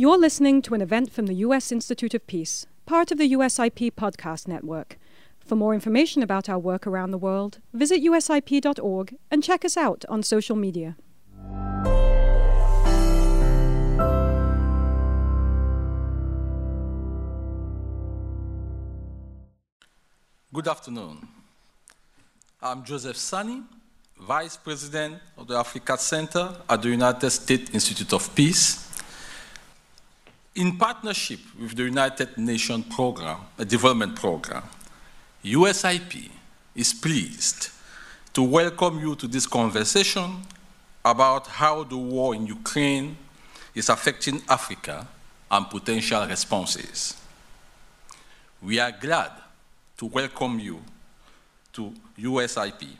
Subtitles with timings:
[0.00, 1.72] You're listening to an event from the U.S.
[1.72, 4.96] Institute of Peace, part of the USIP podcast network.
[5.40, 10.04] For more information about our work around the world, visit usip.org and check us out
[10.08, 10.96] on social media.
[20.52, 21.26] Good afternoon.
[22.62, 23.64] I'm Joseph Sany,
[24.16, 28.87] Vice President of the Africa Center at the United States Institute of Peace.
[30.58, 34.64] In partnership with the United Nations Program, a development program,
[35.44, 36.28] USIP
[36.74, 37.68] is pleased
[38.32, 40.42] to welcome you to this conversation
[41.04, 43.16] about how the war in Ukraine
[43.72, 45.06] is affecting Africa
[45.48, 47.14] and potential responses.
[48.60, 49.30] We are glad
[49.98, 50.82] to welcome you
[51.74, 52.96] to USIP,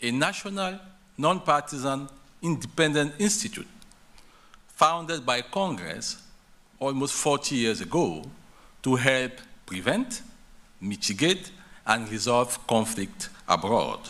[0.00, 0.80] a national,
[1.18, 2.08] nonpartisan,
[2.40, 3.68] independent institute
[4.68, 6.22] founded by Congress
[6.78, 8.24] almost 40 years ago
[8.82, 9.32] to help
[9.64, 10.22] prevent,
[10.80, 11.50] mitigate,
[11.86, 14.00] and resolve conflict abroad.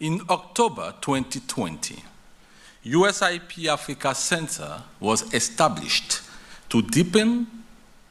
[0.00, 2.02] In October 2020,
[2.84, 6.20] USIP Africa Center was established
[6.68, 7.46] to deepen,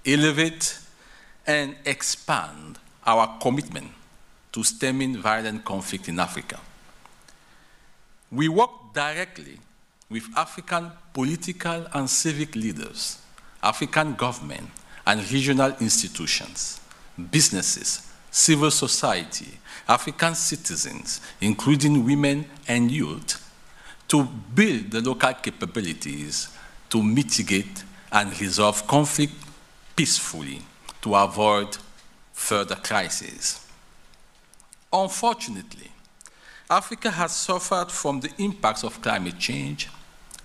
[0.05, 0.80] elevate,
[1.47, 3.92] and expand our commitment
[4.52, 6.59] to stemming violent conflict in Africa.
[8.31, 9.59] We work directly
[10.09, 13.19] with African political and civic leaders,
[13.66, 14.69] African government
[15.08, 16.80] and regional institutions,
[17.31, 23.41] businesses, civil society, African citizens, including women and youth,
[24.08, 26.49] to build the local capabilities
[26.89, 29.33] to mitigate and resolve conflict
[29.95, 30.61] peacefully
[31.02, 31.77] to avoid
[32.33, 33.66] further crises.
[34.93, 35.91] Unfortunately,
[36.69, 39.89] Africa has suffered from the impacts of climate change,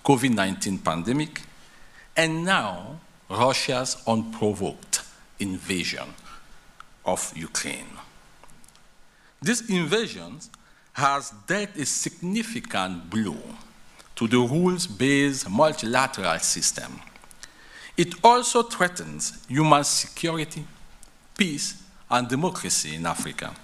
[0.04, 1.42] COVID-19 pandemic,
[2.16, 2.98] and now
[3.30, 5.02] Russia's unprovoked
[5.38, 6.12] invasion
[7.06, 7.86] of Ukraine.
[9.40, 10.40] This invasion
[10.92, 13.38] has dealt a significant blow
[14.16, 17.00] to the rules-based multilateral system.
[17.96, 20.64] It also threatens human security,
[21.38, 23.54] peace, and democracy in Africa.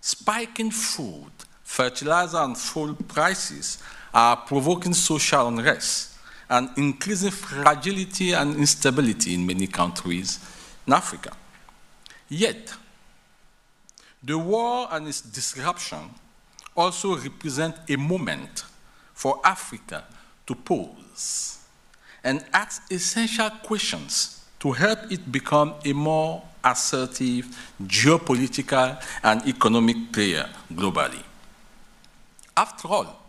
[0.00, 1.30] Spiking food,
[1.62, 3.82] fertilizer, and fuel prices
[4.14, 6.17] are provoking social unrest
[6.50, 10.38] and increasing fragility and instability in many countries
[10.86, 11.32] in Africa.
[12.28, 12.74] Yet,
[14.22, 16.10] the war and its disruption
[16.76, 18.64] also represent a moment
[19.14, 20.04] for Africa
[20.46, 21.58] to pause
[22.24, 27.46] and ask essential questions to help it become a more assertive
[27.82, 31.22] geopolitical and economic player globally.
[32.56, 33.27] After all,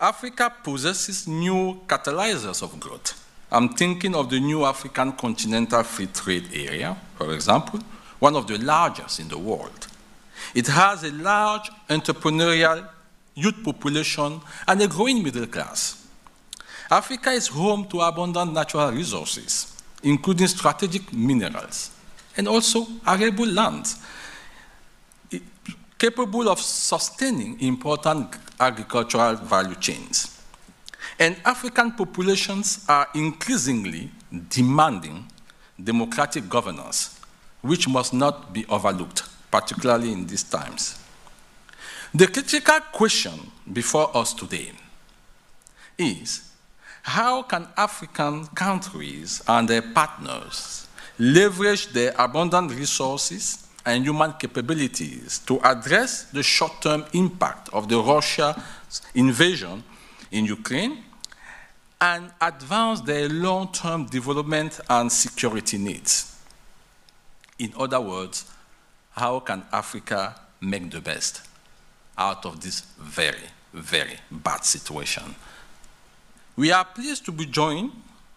[0.00, 3.24] Africa possesses new catalyzers of growth.
[3.50, 7.80] I'm thinking of the new African Continental Free Trade Area, for example,
[8.20, 9.88] one of the largest in the world.
[10.54, 12.88] It has a large entrepreneurial
[13.34, 16.06] youth population and a growing middle class.
[16.90, 21.90] Africa is home to abundant natural resources, including strategic minerals
[22.36, 24.00] and also arable lands
[25.98, 28.28] capable of sustaining important
[28.60, 30.40] agricultural value chains.
[31.18, 34.10] And African populations are increasingly
[34.48, 35.26] demanding
[35.82, 37.20] democratic governance,
[37.62, 41.02] which must not be overlooked, particularly in these times.
[42.14, 44.72] The critical question before us today
[45.98, 46.52] is
[47.02, 50.86] how can African countries and their partners
[51.18, 58.62] leverage their abundant resources and human capabilities to address the short-term impact of the Russia
[59.14, 59.82] invasion
[60.30, 60.98] in Ukraine
[61.98, 66.36] and advance their long-term development and security needs.
[67.58, 68.44] In other words,
[69.12, 71.40] how can Africa make the best
[72.18, 75.34] out of this very, very bad situation?
[76.56, 77.92] We are pleased to be joined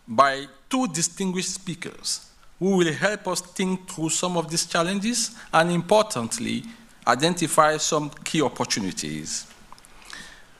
[0.07, 2.30] by two distinguished speakers
[2.61, 6.63] who will help us think through some of these challenges and, importantly,
[7.07, 9.47] identify some key opportunities.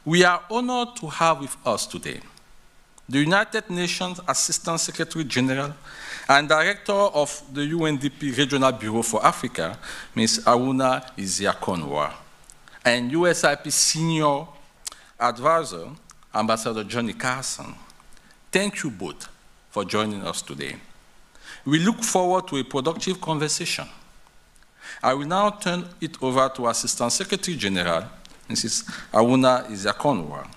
[0.03, 2.21] We are honored to have with us today
[3.07, 5.75] the United Nations Assistant Secretary General
[6.29, 9.77] and Director of the UNDP Regional Bureau for Africa,
[10.15, 10.43] Ms.
[10.45, 12.13] Ahunna Eziakonwa,
[12.85, 14.47] and USIP Senior
[15.19, 15.89] Advisor,
[16.33, 17.75] Ambassador Johnny Carson.
[18.51, 19.27] Thank you both
[19.69, 20.77] for joining us today.
[21.65, 23.87] We look forward to a productive conversation.
[25.03, 28.03] I will now turn it over to Assistant Secretary General,
[28.49, 28.83] Mrs.
[29.11, 30.47] Ahunna Eziakonwa,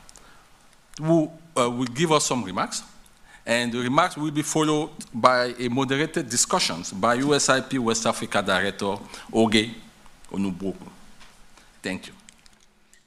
[0.99, 2.83] who uh, will give us some remarks,
[3.47, 8.97] And the remarks will be followed by a moderated discussions by USIP West Africa Director
[9.33, 9.71] Oge
[10.33, 10.89] Onubogu.
[11.83, 12.15] Thank you.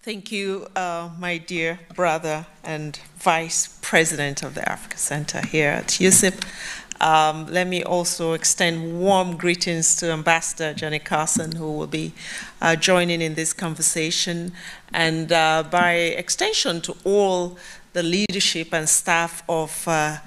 [0.04, 5.88] Thank you, uh, my dear brother and Vice President of the Africa Center here at
[5.88, 6.46] USIP.
[7.00, 12.14] Um, let me also extend warm greetings to Ambassador Johnny Carson, who will be
[12.62, 14.52] uh, joining in this conversation,
[14.94, 17.58] and uh, by extension to all
[17.94, 20.18] the leadership and staff of uh,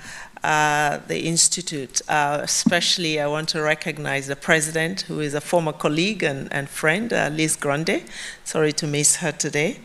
[0.45, 2.01] uh the Institute.
[2.09, 6.69] Uh, especially, I want to recognize the president, who is a former colleague and, and
[6.69, 8.05] friend, uh, Lise Grande.
[8.45, 9.81] Sorry to miss her today.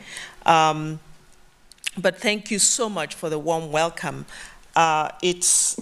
[0.46, 1.00] Um,
[1.98, 4.26] but thank you so much for the warm welcome.
[5.22, 5.78] it's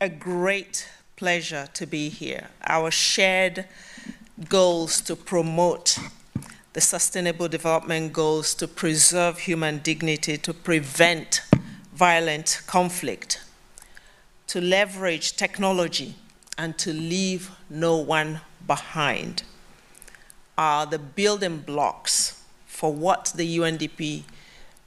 [0.00, 2.48] a great pleasure to be here.
[2.66, 3.64] Our shared
[4.48, 5.98] goals to promote
[6.72, 11.42] the Sustainable Development Goals to preserve human dignity, to prevent
[11.92, 13.40] violent conflict,
[14.46, 16.14] to leverage technology,
[16.56, 19.42] and to leave no one behind
[20.56, 24.22] are the building blocks for what the UNDP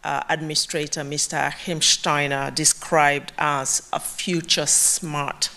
[0.04, 1.48] uh, administrator, Mr.
[1.48, 5.50] Achim Steiner, described as a future smart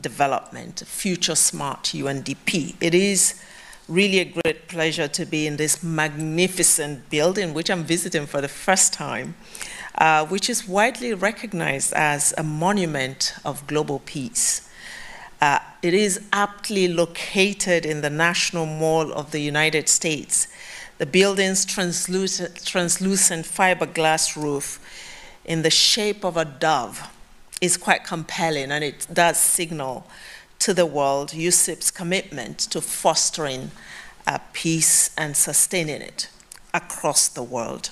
[0.00, 2.76] development, a future smart UNDP.
[2.80, 3.40] It is
[3.88, 8.48] really a great pleasure to be in this magnificent building, which I'm visiting for the
[8.48, 9.34] first time,
[9.96, 14.68] uh, which is widely recognized as a monument of global peace.
[15.40, 20.48] Uh, it is aptly located in the National Mall of the United States
[20.98, 24.78] the building's translucent, translucent fiberglass roof
[25.44, 27.08] in the shape of a dove
[27.60, 30.06] is quite compelling and it does signal
[30.58, 33.70] to the world USIP's commitment to fostering
[34.52, 36.28] peace and sustaining it
[36.72, 37.90] across the world.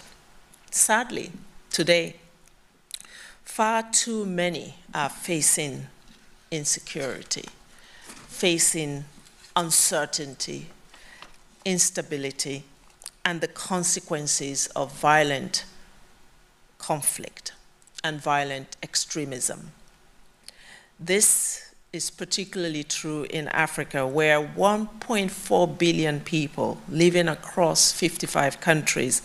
[0.71, 1.33] Sadly,
[1.71, 2.17] today,
[3.45, 5.89] far too many are facing
[6.51, 7.45] insecurity,
[8.29, 9.05] facing
[9.55, 10.69] uncertainty,
[11.65, 12.65] instability,
[13.25, 15.65] and the consequences of violent
[16.79, 17.53] conflict
[18.03, 19.73] and violent extremism.
[20.99, 29.23] This is particularly true in Africa, where 1.4 billion people living across 55 countries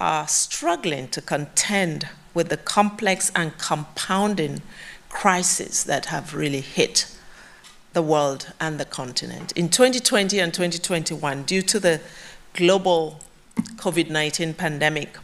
[0.00, 4.62] are struggling to contend with the complex and compounding
[5.08, 7.10] crises that have really hit
[7.94, 9.50] the world and the continent.
[9.52, 12.00] In 2020 and 2021, due to the
[12.58, 13.20] global
[13.76, 15.16] COVID 19 pandemic,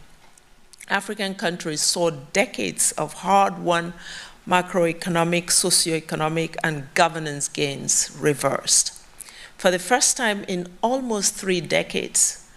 [0.87, 3.93] African countries saw decades of hard won
[4.47, 8.93] macroeconomic, socioeconomic, and governance gains reversed.
[9.57, 12.47] For the first time in almost three decades,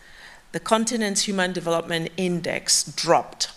[0.53, 3.51] the continent's Human Development Index dropped,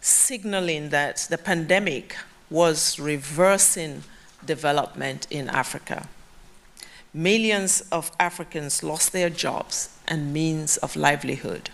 [0.00, 2.16] signaling that the pandemic
[2.50, 4.02] was reversing
[4.44, 6.08] development in Africa.
[7.14, 11.70] Millions of Africans lost their jobs and means of livelihood.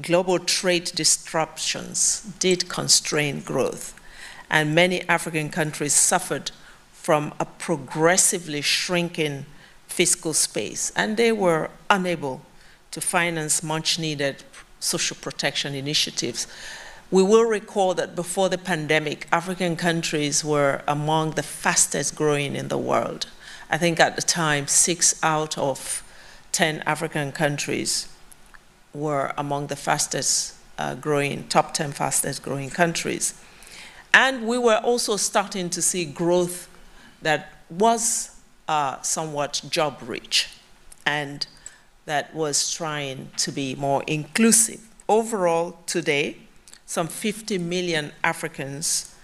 [0.00, 3.98] Global trade disruptions did constrain growth,
[4.50, 6.50] and many African countries suffered
[6.92, 9.46] from a progressively shrinking
[9.86, 12.42] fiscal space, and they were unable
[12.90, 14.44] to finance much needed
[14.80, 16.46] social protection initiatives.
[17.10, 22.68] We will recall that before the pandemic, African countries were among the fastest growing in
[22.68, 23.28] the world.
[23.68, 26.02] I think at the time, six out of
[26.52, 28.08] 10 African countries
[28.94, 33.34] were among the fastest uh, growing, top 10 fastest growing countries.
[34.14, 36.68] And we were also starting to see growth
[37.22, 40.48] that was uh, somewhat job rich
[41.04, 41.46] and
[42.04, 44.80] that was trying to be more inclusive.
[45.08, 46.36] Overall, today,
[46.86, 49.14] some 50 million Africans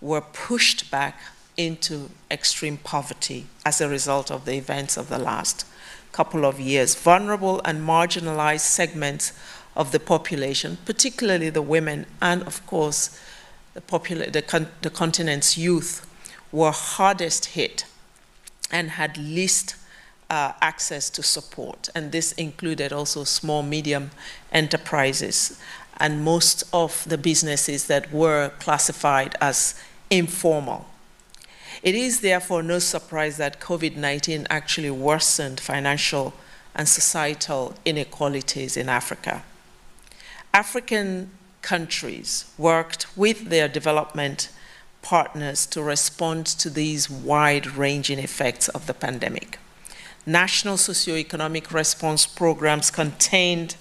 [0.00, 1.18] were pushed back
[1.58, 5.66] into extreme poverty as a result of the events of the last
[6.12, 6.94] couple of years.
[6.94, 9.32] Vulnerable and marginalized segments
[9.76, 13.20] of the population, particularly the women and, of course,
[13.74, 16.06] the, the, con- the continent's youth,
[16.50, 17.84] were hardest hit
[18.70, 19.76] and had least
[20.30, 21.88] uh, access to support.
[21.94, 24.10] And this included also small, medium
[24.52, 25.60] enterprises
[25.98, 29.74] and most of the businesses that were classified as
[30.10, 30.86] informal.
[31.82, 36.34] It is therefore no surprise that COVID 19 actually worsened financial
[36.74, 39.42] and societal inequalities in Africa.
[40.52, 41.30] African
[41.62, 44.50] countries worked with their development
[45.02, 49.58] partners to respond to these wide ranging effects of the pandemic.
[50.26, 53.76] National socioeconomic response programs contained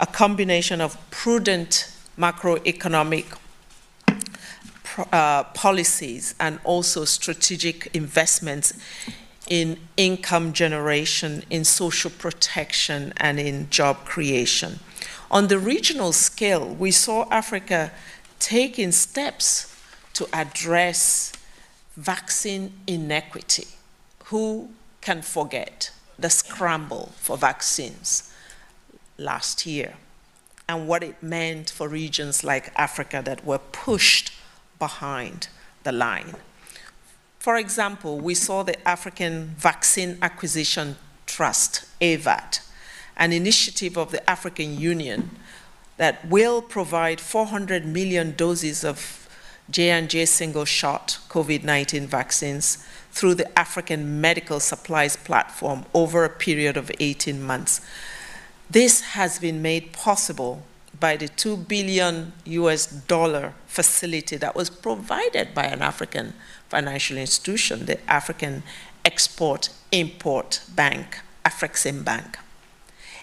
[0.00, 3.36] a combination of prudent macroeconomic
[5.12, 8.72] uh, policies and also strategic investments
[9.48, 14.78] in income generation, in social protection, and in job creation.
[15.30, 17.92] On the regional scale, we saw Africa
[18.38, 19.74] taking steps
[20.14, 21.32] to address
[21.96, 23.66] vaccine inequity.
[24.26, 24.70] Who
[25.00, 28.32] can forget the scramble for vaccines
[29.18, 29.94] last year
[30.68, 34.32] and what it meant for regions like Africa that were pushed
[34.78, 35.48] behind
[35.82, 36.34] the line?
[37.38, 42.60] For example, we saw the African Vaccine Acquisition Trust, AVAT,
[43.16, 45.30] an initiative of the African Union
[45.96, 49.28] that will provide 400 million doses of
[49.70, 56.90] J&J single shot COVID-19 vaccines through the African Medical Supplies Platform over a period of
[56.98, 57.80] 18 months.
[58.68, 60.62] This has been made possible
[61.00, 66.34] by the 2 billion US dollar facility that was provided by an African
[66.68, 68.62] financial institution, the African
[69.04, 72.36] Export Import Bank, Afreximbank.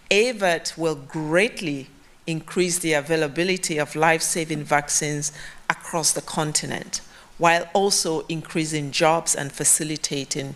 [0.10, 1.88] AVAT will greatly
[2.28, 5.32] increase the availability of life saving vaccines
[5.70, 7.02] across the continent,
[7.38, 10.56] while also increasing jobs and facilitating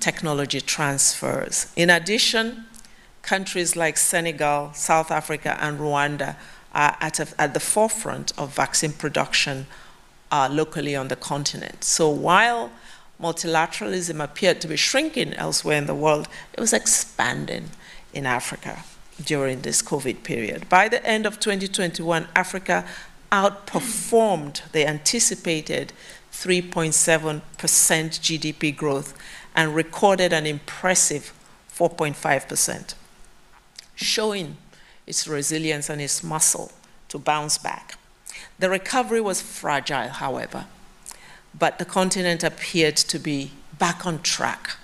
[0.00, 1.72] technology transfers.
[1.76, 2.66] In addition,
[3.28, 6.36] countries like Senegal, South Africa, and Rwanda
[6.72, 9.66] are at, a, at the forefront of vaccine production
[10.32, 11.84] uh, locally on the continent.
[11.84, 12.70] So while
[13.20, 17.68] multilateralism appeared to be shrinking elsewhere in the world, it was expanding
[18.14, 18.82] in Africa
[19.22, 20.66] during this COVID period.
[20.70, 22.86] By the end of 2021, Africa
[23.30, 25.92] outperformed the anticipated
[26.32, 29.12] 3.7% GDP growth
[29.54, 31.34] and recorded an impressive
[31.76, 32.94] 4.5%,
[33.98, 34.56] showing
[35.06, 36.70] its resilience and its muscle
[37.08, 37.98] to bounce back.
[38.58, 40.66] The recovery was fragile, however,
[41.58, 44.76] but the continent appeared to be back on track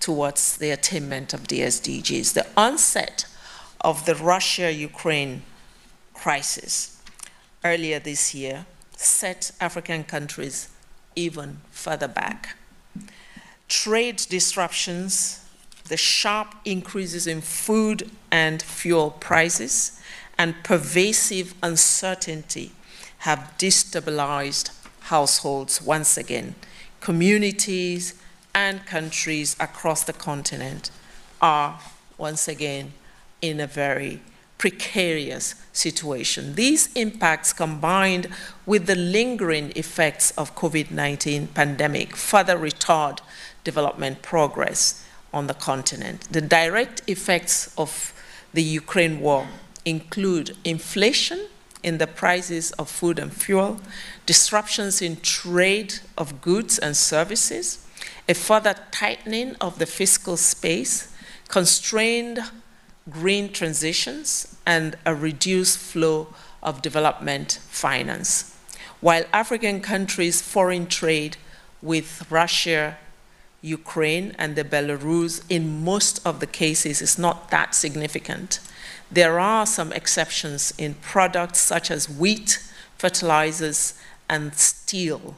[0.00, 2.32] towards the attainment of the SDGs.
[2.32, 3.26] The onset
[3.80, 5.42] of the Russia Ukraine
[6.14, 7.00] crisis
[7.64, 10.68] earlier this year set African countries
[11.14, 12.56] even further back.
[13.68, 15.44] Trade disruptions,
[15.88, 20.00] the sharp increases in food and fuel prices,
[20.38, 22.72] and pervasive uncertainty
[23.18, 26.54] have destabilized households once again.
[27.00, 28.14] Communities
[28.54, 30.90] and countries across the continent
[31.40, 31.80] are
[32.16, 32.92] once again
[33.40, 34.20] in a very
[34.58, 36.56] precarious situation.
[36.56, 38.26] These impacts combined
[38.66, 43.20] with the lingering effects of COVID-19 pandemic further retard
[43.62, 46.28] development progress on the continent.
[46.30, 48.12] The direct effects of
[48.52, 49.46] the Ukraine war
[49.84, 51.46] include inflation
[51.82, 53.80] in the prices of food and fuel,
[54.26, 57.86] disruptions in trade of goods and services,
[58.28, 61.12] a further tightening of the fiscal space,
[61.48, 62.40] constrained
[63.08, 68.54] green transitions, and a reduced flow of development finance.
[69.00, 71.36] While African countries' foreign trade
[71.80, 72.98] with Russia,
[73.60, 78.60] Ukraine, and the Belarus, in most of the cases, is not that significant.
[79.10, 82.62] There are some exceptions in products such as wheat,
[82.96, 83.94] fertilizers,
[84.28, 85.36] and steel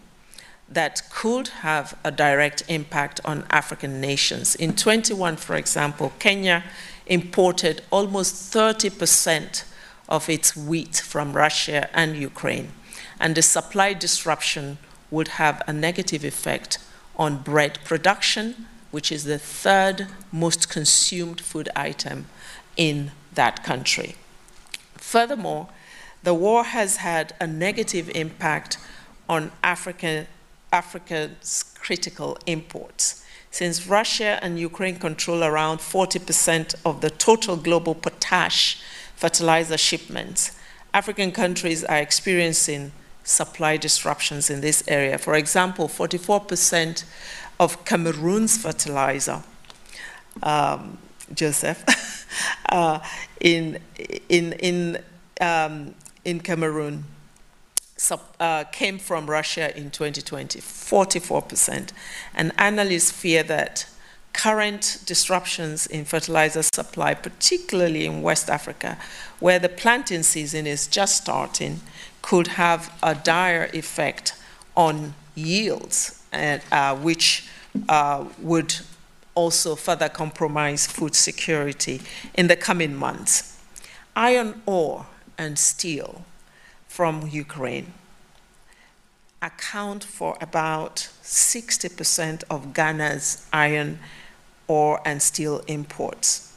[0.68, 4.54] that could have a direct impact on African nations.
[4.54, 6.64] In 21, for example, Kenya
[7.06, 9.64] imported almost 30%
[10.08, 12.72] of its wheat from Russia and Ukraine,
[13.18, 14.78] and the supply disruption
[15.10, 16.78] would have a negative effect
[17.20, 22.24] on bread production, which is the third most consumed food item
[22.78, 24.16] in that country.
[24.94, 25.68] Furthermore,
[26.22, 28.78] the war has had a negative impact
[29.28, 30.26] on Africa,
[30.72, 33.24] Africa's critical imports.
[33.50, 38.80] Since Russia and Ukraine control around 40% of the total global potash
[39.14, 40.58] fertilizer shipments,
[40.94, 42.92] African countries are experiencing
[43.30, 45.16] supply disruptions in this area.
[45.18, 47.04] For example, 44%
[47.58, 49.42] of Cameroon's fertilizer,
[50.42, 50.99] um,
[51.32, 52.26] Joseph,
[52.68, 53.00] uh,
[53.40, 53.78] in,
[54.28, 54.99] in, in,
[55.40, 55.94] um,
[56.25, 57.04] in Cameroon
[58.40, 61.90] uh, came from Russia in 2020, 44%.
[62.34, 63.87] And analysts fear that
[64.32, 68.96] current disruptions in fertilizer supply, particularly in West Africa,
[69.38, 71.80] where the planting season is just starting,
[72.22, 74.34] could have a dire effect
[74.76, 77.48] on yields, and, uh, which
[77.88, 78.74] uh, would
[79.34, 82.00] also further compromise food security
[82.34, 83.58] in the coming months.
[84.16, 85.06] Iron ore
[85.38, 86.24] and steel
[86.88, 87.92] from Ukraine
[89.42, 93.98] account for about 60% of Ghana's iron
[94.68, 96.54] ore and steel imports.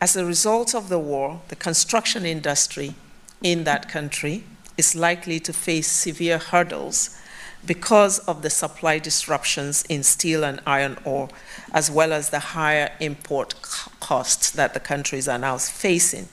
[0.00, 2.94] As a result of the war, the construction industry
[3.42, 4.44] in that country
[4.78, 7.18] is likely to face severe hurdles
[7.66, 11.28] because of the supply disruptions in steel and iron ore,
[11.72, 13.54] as well as the higher import
[14.00, 16.28] costs that the countries are now facing.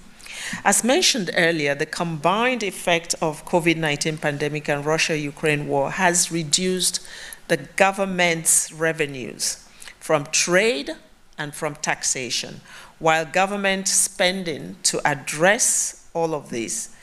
[0.64, 7.00] As mentioned earlier, the combined effect of COVID-19 pandemic and Russia-Ukraine war has reduced
[7.48, 9.68] the government's revenues
[10.00, 10.92] from trade
[11.38, 12.62] and from taxation,
[13.00, 16.95] while government spending to address all of this,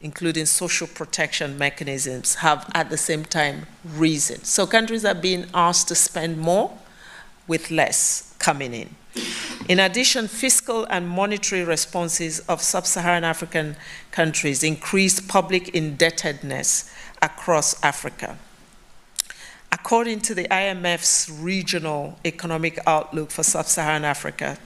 [0.00, 4.44] including social protection mechanisms, have at the same time risen.
[4.44, 6.76] So countries are being asked to spend more
[7.46, 8.94] with less coming in.
[9.68, 13.76] In addition, fiscal and monetary responses of sub Saharan African
[14.12, 16.90] countries increased public indebtedness
[17.20, 18.38] across Africa.
[19.70, 24.58] According to the IMF's regional economic outlook for sub Saharan Africa,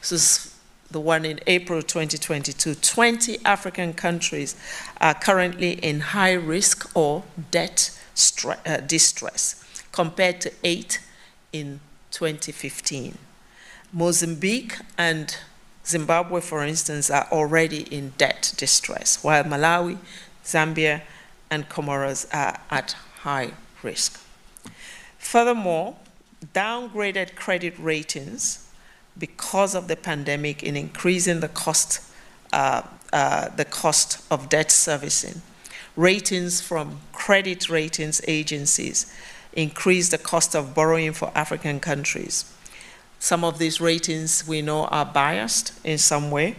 [0.00, 0.49] this is
[0.90, 4.56] the one in April 2022, 20 African countries
[5.00, 7.96] are currently in high risk or debt
[8.66, 11.00] uh, distress, compared to eight
[11.52, 11.80] in
[12.10, 13.16] 2015.
[13.92, 15.36] Mozambique and
[15.86, 19.98] Zimbabwe, for instance, are already in debt distress, while Malawi,
[20.44, 21.02] Zambia,
[21.50, 22.92] and Comoros are at
[23.22, 24.20] high risk.
[25.18, 25.96] Furthermore,
[26.54, 28.69] downgraded credit ratings
[29.18, 32.00] because of the pandemic in increasing the cost,
[32.52, 35.42] uh, uh, the cost of debt servicing.
[35.96, 39.12] Ratings from credit ratings agencies
[39.52, 42.44] increase the cost of borrowing for African countries.
[43.18, 46.56] Some of these ratings we know are biased in some way.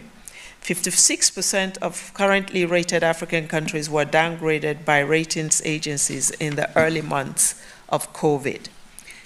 [0.62, 7.60] 56% of currently rated African countries were downgraded by ratings agencies in the early months
[7.88, 8.68] of COVID,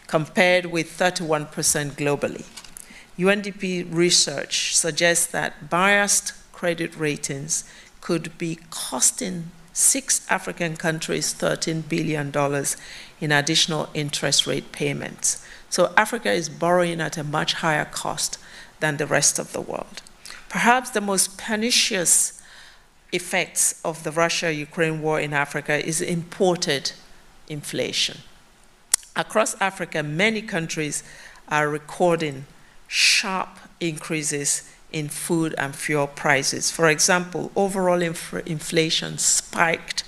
[0.07, 1.51] compared with 31%
[1.93, 2.47] globally.
[3.19, 7.65] UNDP research suggests that biased credit ratings
[8.01, 12.33] could be costing six African countries $13 billion
[13.21, 15.45] in additional interest rate payments.
[15.71, 18.39] So Africa is borrowing at a much higher cost
[18.81, 20.03] than the rest of the world.
[20.49, 22.43] Perhaps the most pernicious
[23.13, 26.93] effects of the Russia Ukraine war in Africa is imported
[27.49, 28.19] inflation.
[29.15, 31.03] Across Africa, many countries
[31.49, 32.45] are recording
[32.89, 33.49] sharp
[33.81, 36.71] increases in food and fuel prices.
[36.71, 40.05] For example, overall inf- inflation spiked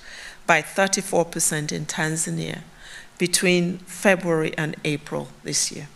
[0.46, 2.60] by 34% in Tanzania
[3.18, 5.88] between February and April this year.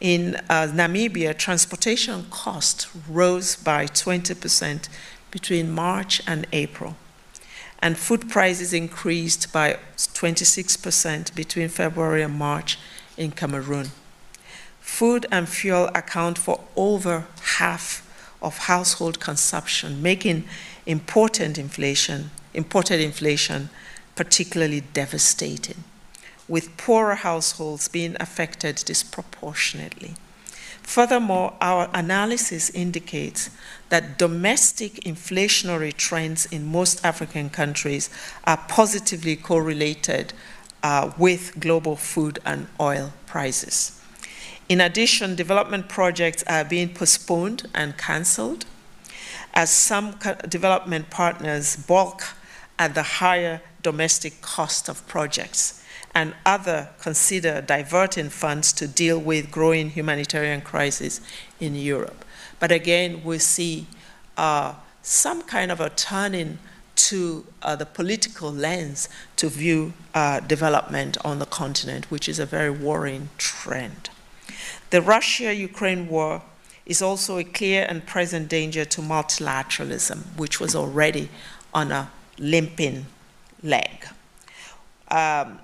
[0.00, 4.88] In uh, Namibia, transportation costs rose by 20%
[5.30, 6.96] between March and April,
[7.78, 12.78] and food prices increased by 26% between February and March
[13.16, 13.90] in Cameroon.
[14.86, 17.26] Food and fuel account for over
[17.58, 18.02] half
[18.40, 20.44] of household consumption, making
[20.86, 23.68] important inflation, imported inflation
[24.14, 25.84] particularly devastating
[26.48, 30.14] with poorer households being affected disproportionately.
[30.82, 33.50] Furthermore, our analysis indicates
[33.88, 38.08] that domestic inflationary trends in most African countries
[38.44, 40.32] are positively correlated
[40.82, 43.95] uh, with global food and oil prices.
[44.68, 48.66] In addition, development projects are being postponed and cancelled
[49.54, 52.24] as some development partners balk
[52.78, 55.82] at the higher domestic cost of projects
[56.14, 61.20] and other consider diverting funds to deal with growing humanitarian crisis
[61.60, 62.24] in Europe.
[62.58, 63.86] But again, we see
[64.36, 66.58] uh, some kind of a turning
[66.96, 72.46] to uh, the political lens to view uh, development on the continent, which is a
[72.46, 74.10] very worrying trend.
[74.90, 76.42] The Russia Ukraine war
[76.84, 81.28] is also a clear and present danger to multilateralism, which was already
[81.74, 83.06] on a limping
[83.62, 84.06] leg.
[85.10, 85.58] Um,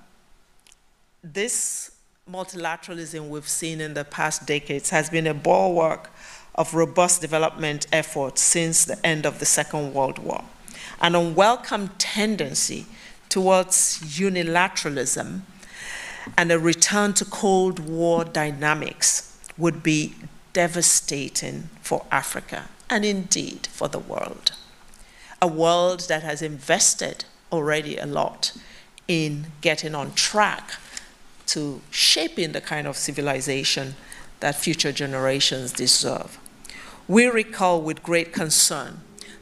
[1.22, 1.92] this
[2.30, 6.10] multilateralism we've seen in the past decades has been a bulwark
[6.54, 10.44] of robust development efforts since the end of the Second World War.
[11.00, 12.86] An unwelcome tendency
[13.28, 15.42] towards unilateralism
[16.36, 20.14] and a return to Cold War dynamics would be
[20.52, 24.52] devastating for Africa and indeed for the world.
[25.40, 28.56] A world that has invested already a lot
[29.08, 30.72] in getting on track
[31.46, 33.96] to shaping the kind of civilization
[34.40, 36.38] that future generations deserve.
[37.08, 39.00] We recall with great concern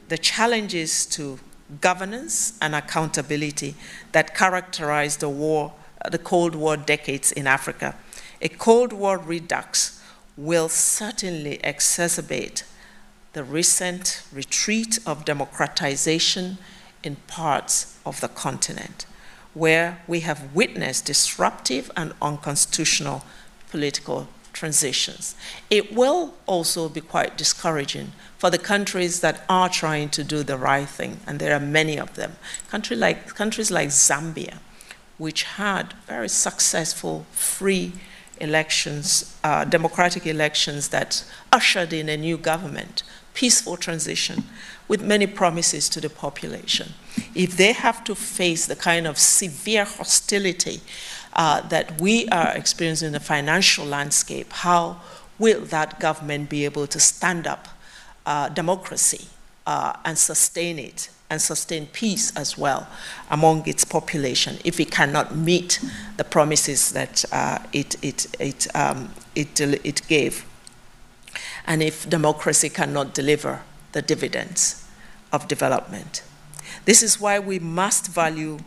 [0.08, 1.38] the challenges to
[1.80, 3.74] governance, and accountability
[4.12, 5.72] that characterized the war,
[6.08, 7.94] the Cold War decades in Africa.
[8.40, 10.02] A Cold War redux
[10.36, 12.62] will certainly exacerbate
[13.32, 16.58] the recent retreat of democratization
[17.02, 19.06] in parts of the continent,
[19.54, 23.24] where we have witnessed disruptive and unconstitutional
[23.70, 25.34] political transitions.
[25.70, 30.58] It will also be quite discouraging for the countries that are trying to do the
[30.58, 32.32] right thing, and there are many of them.
[32.68, 34.58] Country like, countries like Zambia,
[35.20, 37.92] which had very successful, free
[38.40, 43.02] elections, uh, democratic elections that ushered in a new government,
[43.34, 44.42] peaceful transition,
[44.88, 46.94] with many promises to the population.
[47.34, 50.80] If they have to face the kind of severe hostility
[51.34, 55.02] uh, that we are experiencing in the financial landscape, how
[55.38, 57.68] will that government be able to stand up
[58.24, 59.26] uh, democracy
[59.66, 62.88] uh, and sustain it and sustain peace as well
[63.30, 65.82] among its population if it cannot meet
[66.16, 70.44] the promises that uh, it, it, it, um, it, it gave?
[71.66, 73.62] And if democracy cannot deliver
[73.92, 74.86] the dividends
[75.32, 76.22] of development.
[76.84, 78.58] This is why we must value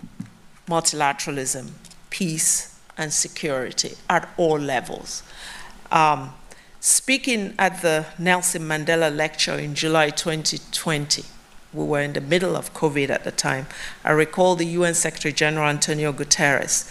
[0.67, 1.71] multilateralism,
[2.09, 5.23] peace, and security at all levels.
[5.91, 6.33] Um,
[6.79, 11.23] speaking at the Nelson Mandela lecture in July 2020,
[11.73, 13.67] we were in the middle of COVID at the time.
[14.03, 16.89] I recall the UN Secretary General Antonio Guterres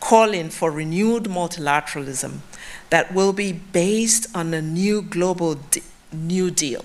[0.00, 2.38] calling for renewed multilateralism
[2.90, 5.58] that will be based on a new global
[6.12, 6.84] New Deal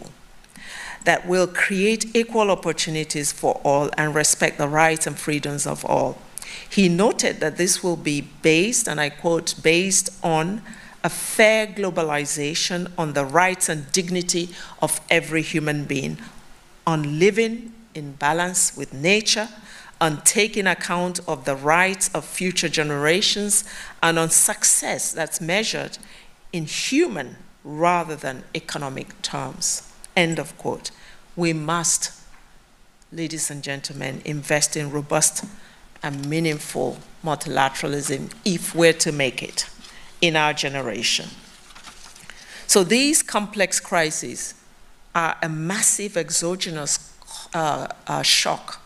[1.05, 6.17] that will create equal opportunities for all and respect the rights and freedoms of all.
[6.67, 10.61] He noted that this will be based, and I quote, based on
[11.03, 14.49] a fair globalization on the rights and dignity
[14.81, 16.17] of every human being,
[16.85, 19.49] on living in balance with nature,
[20.01, 23.63] on taking account of the rights of future generations,
[24.03, 25.97] and on success that's measured
[26.51, 29.91] in human rather than economic terms.
[30.15, 30.91] End of quote.
[31.35, 32.11] We must,
[33.11, 35.45] ladies and gentlemen, invest in robust
[36.03, 39.67] and meaningful multilateralism if we're to make it
[40.21, 41.29] in our generation.
[42.67, 44.53] So these complex crises
[45.15, 47.13] are a massive exogenous
[47.53, 48.81] uh, uh, shock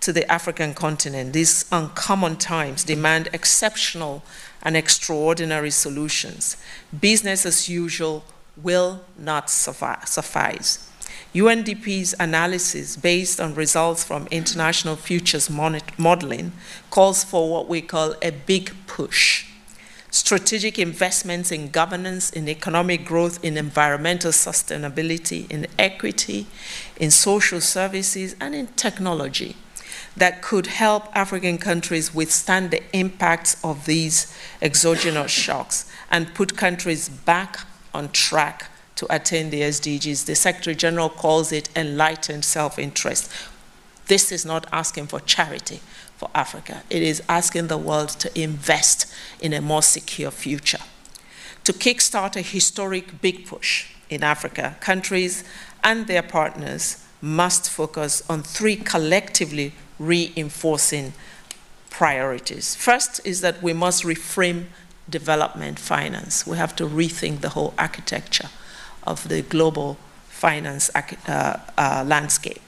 [0.00, 1.32] to the African continent.
[1.32, 4.22] These uncommon times demand exceptional
[4.62, 6.56] and extraordinary solutions.
[6.98, 8.24] Business as usual
[8.56, 10.86] will not suffice.
[11.34, 16.52] UNDP's analysis, based on results from international futures modeling,
[16.90, 19.49] calls for what we call a big push.
[20.10, 26.46] Strategic investments in governance, in economic growth, in environmental sustainability, in equity,
[26.96, 29.56] in social services, and in technology
[30.16, 37.08] that could help African countries withstand the impacts of these exogenous shocks and put countries
[37.08, 37.60] back
[37.94, 40.26] on track to attain the SDGs.
[40.26, 43.30] The Secretary General calls it enlightened self interest.
[44.06, 45.80] This is not asking for charity
[46.20, 49.06] for Africa, it is asking the world to invest
[49.40, 50.84] in a more secure future.
[51.64, 55.44] To kickstart a historic big push in Africa, countries
[55.82, 61.14] and their partners must focus on three collectively reinforcing
[61.88, 62.74] priorities.
[62.74, 64.66] First is that we must reframe
[65.08, 66.46] development finance.
[66.46, 68.50] We have to rethink the whole architecture
[69.04, 69.96] of the global
[70.28, 72.60] finance uh, uh, landscape.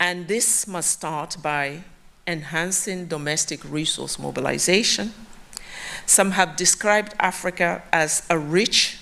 [0.00, 1.82] And this must start by
[2.26, 5.12] enhancing domestic resource mobilization.
[6.06, 8.98] Some have described Africa as a rich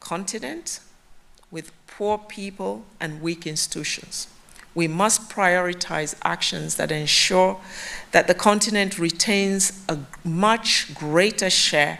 [0.00, 0.80] continent
[1.50, 4.28] with poor people and weak institutions
[4.76, 7.58] we must prioritize actions that ensure
[8.12, 11.98] that the continent retains a much greater share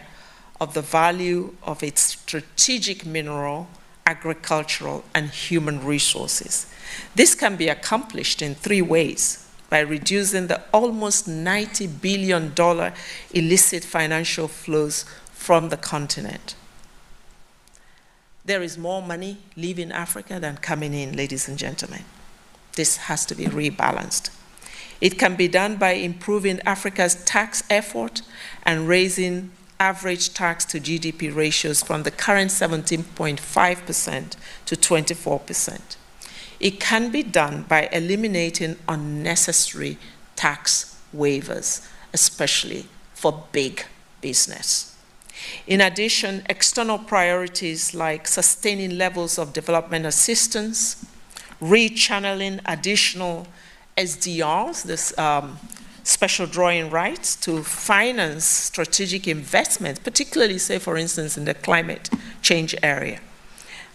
[0.61, 3.67] of the value of its strategic mineral,
[4.07, 6.65] agricultural, and human resources.
[7.13, 12.53] This can be accomplished in three ways by reducing the almost $90 billion
[13.31, 16.55] illicit financial flows from the continent.
[18.45, 22.05] There is more money leaving Africa than coming in, ladies and gentlemen
[22.77, 24.29] this has to be rebalanced.
[25.01, 28.21] It can be done by improving Africa's tax effort
[28.63, 34.35] and raising average tax to GDP ratios from the current 17.5%
[34.65, 35.95] to 24%.
[36.59, 39.97] It can be done by eliminating unnecessary
[40.35, 43.85] tax waivers, especially for big
[44.21, 44.95] business.
[45.67, 51.05] In addition, external priorities like sustaining levels of development assistance,
[51.61, 53.47] rechanneling additional
[53.97, 55.59] SDRs, this um,
[56.07, 62.09] special drawing rights, to finance strategic investments, particularly, say, for instance, in the climate
[62.41, 63.19] change area.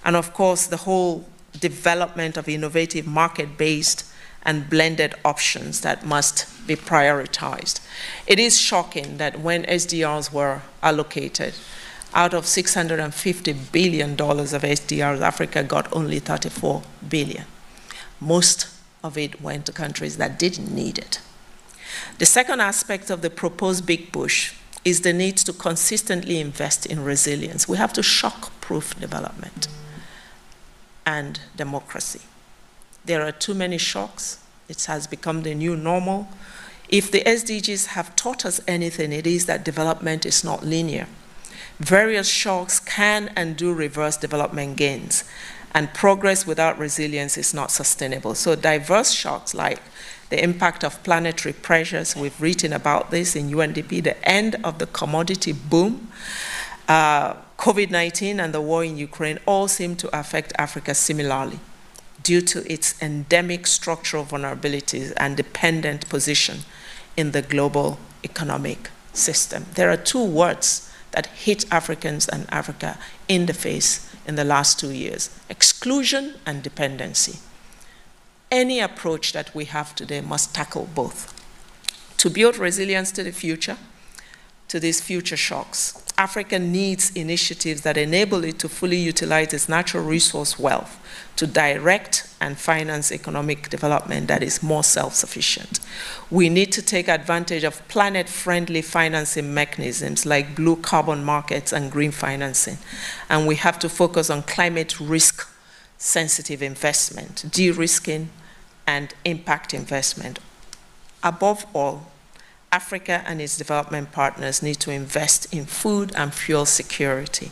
[0.05, 1.25] And of course, the whole
[1.59, 4.05] development of innovative market based
[4.42, 7.81] and blended options that must be prioritized.
[8.27, 11.55] It is shocking that when SDRs were allocated,
[12.12, 17.44] out of $650 billion of SDRs, Africa got only 34 billion.
[18.20, 18.68] Most
[19.03, 21.20] of it went to countries that didn't need it.
[22.18, 27.05] The second aspect of the proposed big push is the need to consistently invest in
[27.05, 27.68] resilience.
[27.68, 29.68] We have to shock proof development
[31.07, 32.20] and democracy.
[33.05, 34.38] There are too many shocks.
[34.68, 36.28] It has become the new normal.
[36.88, 41.07] If the SDGs have taught us anything, it is that development is not linear.
[41.78, 45.24] Various shocks can and do reverse development gains,
[45.75, 48.35] and progress without resilience is not sustainable.
[48.35, 49.81] So, diverse shocks like
[50.29, 54.87] the impact of planetary pressures, we've written about this in UNDP, the end of the
[54.87, 56.09] commodity boom,
[56.89, 61.61] uh, COVID 19, and the war in Ukraine all seem to affect Africa similarly
[62.23, 66.61] due to its endemic structural vulnerabilities and dependent position
[67.17, 69.67] in the global economic system.
[69.75, 74.79] There are two words that hit Africans and Africa in the face in the last
[74.79, 77.39] two years exclusion and dependency.
[78.51, 81.33] Any approach that we have today must tackle both.
[82.19, 83.79] To build resilience to the future,
[84.73, 90.03] to these future shocks, Africa needs initiatives that enable it to fully utilize its natural
[90.03, 90.99] resource wealth
[91.37, 95.79] to direct and finance economic development that is more self sufficient.
[96.31, 101.93] We need to take advantage of planet friendly financing mechanisms like blue carbon markets and
[101.93, 102.79] green financing.
[103.29, 105.47] And we have to focus on climate risk
[105.99, 108.31] sensitive investment, de risking,
[108.87, 110.39] and impact investment.
[111.23, 112.12] Above all,
[112.73, 117.51] Africa and its development partners need to invest in food and fuel security,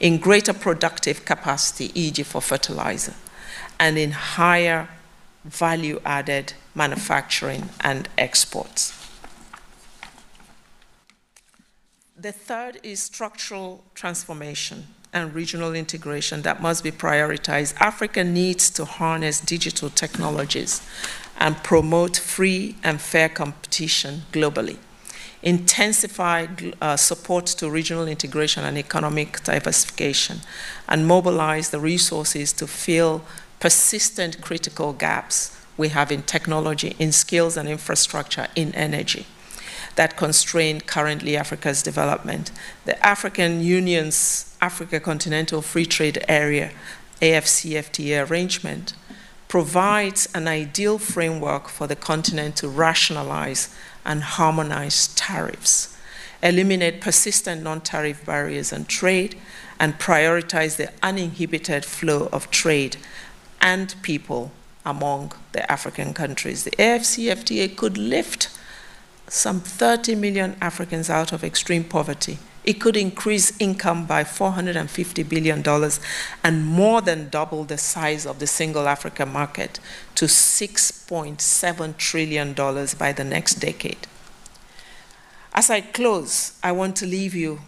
[0.00, 3.14] in greater productive capacity, e.g., for fertilizer,
[3.78, 4.88] and in higher
[5.44, 8.98] value added manufacturing and exports.
[12.16, 17.74] The third is structural transformation and regional integration that must be prioritized.
[17.80, 20.80] Africa needs to harness digital technologies
[21.38, 24.76] and promote free and fair competition globally,
[25.42, 26.46] intensify
[26.80, 30.40] uh, support to regional integration and economic diversification,
[30.88, 33.22] and mobilize the resources to fill
[33.60, 39.26] persistent critical gaps we have in technology, in skills and infrastructure, in energy
[39.96, 42.50] that constrain currently Africa's development.
[42.84, 46.72] The African Union's Africa Continental Free Trade Area,
[47.20, 48.94] AFCFTA arrangement,
[49.52, 53.68] provides an ideal framework for the continent to rationalize
[54.02, 55.94] and harmonize tariffs,
[56.42, 59.38] eliminate persistent non tariff barriers on trade,
[59.78, 62.96] and prioritize the uninhibited flow of trade
[63.60, 64.50] and people
[64.86, 66.64] among the African countries.
[66.64, 68.48] The AFCFTA could lift
[69.28, 75.64] some 30 million Africans out of extreme poverty it could increase income by $450 billion
[76.44, 79.80] and more than double the size of the single Africa market
[80.14, 82.52] to $6.7 trillion
[82.98, 84.06] by the next decade.
[85.54, 87.60] As I close, I want to leave you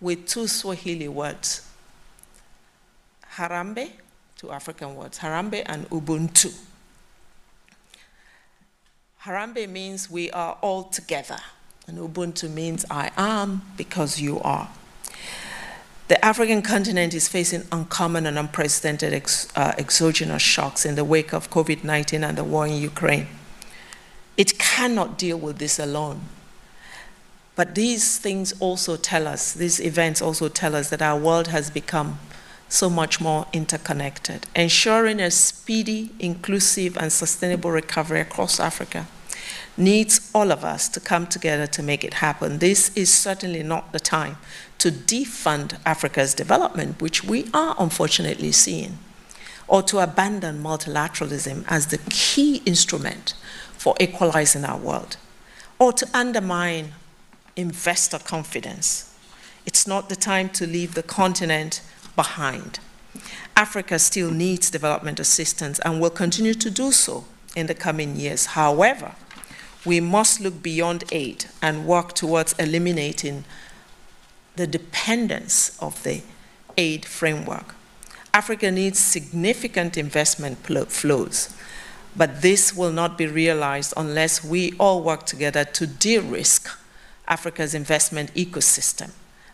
[0.00, 1.66] with two Swahili words
[3.36, 3.90] Harambee,
[4.36, 6.54] two African words, Harambee and Ubuntu.
[9.22, 11.38] Harambee means we are all together.
[11.86, 14.70] And Ubuntu means I am because you are.
[16.08, 21.32] The African continent is facing uncommon and unprecedented ex, uh, exogenous shocks in the wake
[21.32, 23.26] of COVID 19 and the war in Ukraine.
[24.36, 26.22] It cannot deal with this alone.
[27.56, 31.70] But these things also tell us, these events also tell us that our world has
[31.70, 32.18] become
[32.68, 34.46] so much more interconnected.
[34.56, 39.06] Ensuring a speedy, inclusive, and sustainable recovery across Africa
[39.76, 42.58] needs all of us to come together to make it happen.
[42.58, 44.36] This is certainly not the time
[44.78, 48.98] to defund Africa's development, which we are unfortunately seeing,
[49.66, 53.34] or to abandon multilateralism as the key instrument
[53.72, 55.16] for equalizing our world,
[55.78, 56.92] or to undermine
[57.56, 59.14] investor confidence.
[59.66, 61.80] It's not the time to leave the continent
[62.16, 62.78] behind.
[63.56, 68.46] Africa still needs development assistance and will continue to do so in the coming years.
[68.46, 69.14] However,
[69.84, 73.44] we must look beyond aid and work towards eliminating
[74.56, 76.22] the dependence of the
[76.76, 77.74] aid framework.
[78.32, 80.58] Africa needs significant investment
[80.90, 81.56] flows,
[82.16, 86.68] but this will not be realized unless we all work together to de risk
[87.26, 89.10] Africa's investment ecosystem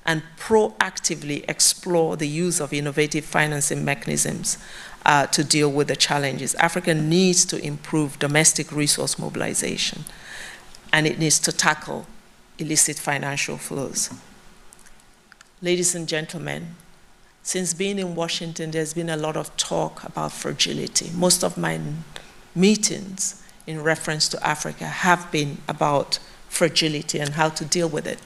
[0.06, 4.58] and proactively explore the use of innovative financing mechanisms
[5.06, 6.54] uh, to deal with the challenges.
[6.56, 10.04] Africa needs to improve domestic resource mobilization
[10.92, 12.06] and it needs to tackle
[12.58, 14.10] illicit financial flows.
[15.62, 16.74] Ladies and gentlemen,
[17.42, 21.10] since being in Washington, there's been a lot of talk about fragility.
[21.14, 21.80] Most of my
[22.54, 28.18] meetings in reference to Africa have been about fragility and how to deal with it.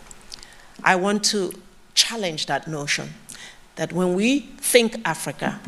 [0.83, 1.53] I want to
[1.95, 3.15] challenge that notion
[3.77, 5.61] that when we think Africa,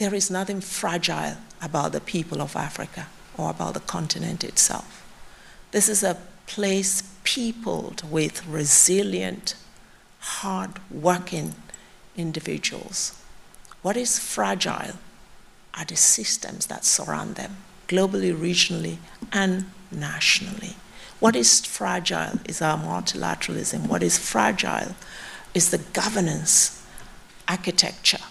[0.00, 5.06] there is nothing fragile about the people of Africa or about the continent itself.
[5.72, 9.54] This is a place peopled with resilient,
[10.20, 11.54] hard working
[12.16, 13.22] individuals.
[13.82, 14.96] What is fragile
[15.74, 18.96] are the systems that surround them, globally, regionally,
[19.30, 20.76] and nationally.
[21.18, 23.86] What is fragile is our multilateralism.
[23.86, 24.94] What is fragile
[25.52, 26.82] is the governance
[27.46, 28.24] architecture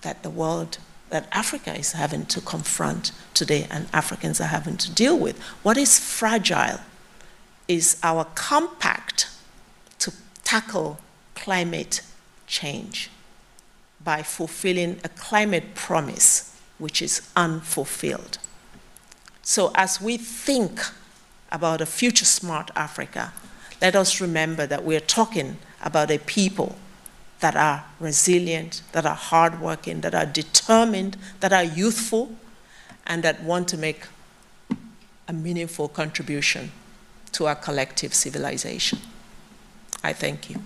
[0.00, 0.78] that the world,
[1.12, 5.38] that Africa is having to confront today and Africans are having to deal with.
[5.62, 6.80] What is fragile
[7.68, 9.28] is our compact
[9.98, 10.10] to
[10.42, 10.98] tackle
[11.34, 12.00] climate
[12.46, 13.10] change
[14.02, 18.38] by fulfilling a climate promise which is unfulfilled.
[19.42, 20.80] So, as we think
[21.50, 23.34] about a future smart Africa,
[23.82, 26.76] let us remember that we're talking about a people
[27.42, 32.30] that are resilient, that are hardworking, that are determined, that are youthful,
[33.04, 34.06] and that want to make
[35.26, 36.70] a meaningful contribution
[37.32, 39.00] to our collective civilization.
[40.04, 40.62] I thank you.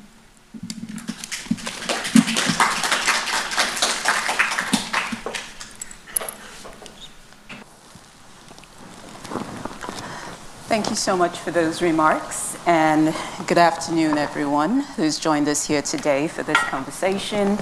[10.77, 13.15] Thank you so much for those remarks, and
[13.47, 17.57] good afternoon, everyone who's joined us here today for this conversation.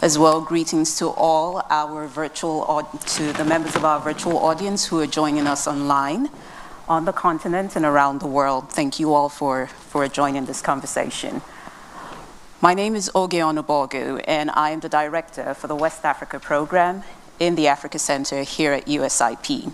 [0.00, 5.00] As well, greetings to all our virtual, to the members of our virtual audience who
[5.00, 6.30] are joining us online
[6.88, 8.70] on the continent and around the world.
[8.70, 11.42] Thank you all for, for joining this conversation.
[12.60, 17.02] My name is Oge Onubogu, and I am the director for the West Africa program
[17.40, 19.72] in the Africa Center here at USIP.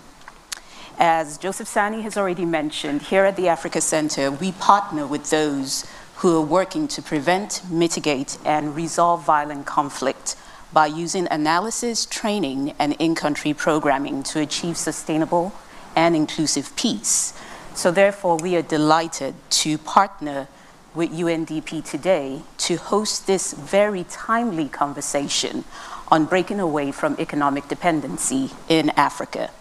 [1.01, 5.89] As Joseph Sany has already mentioned, here at the Africa Center, we partner with those
[6.17, 10.35] who are working to prevent, mitigate, and resolve violent conflict
[10.73, 15.53] by using analysis, training, and in-country programming to achieve sustainable
[15.95, 17.31] and inclusive peace.
[17.73, 20.49] So therefore, we are delighted to partner
[20.93, 25.63] with UNDP today to host this very timely conversation
[26.09, 29.51] on breaking away from economic dependency in Africa.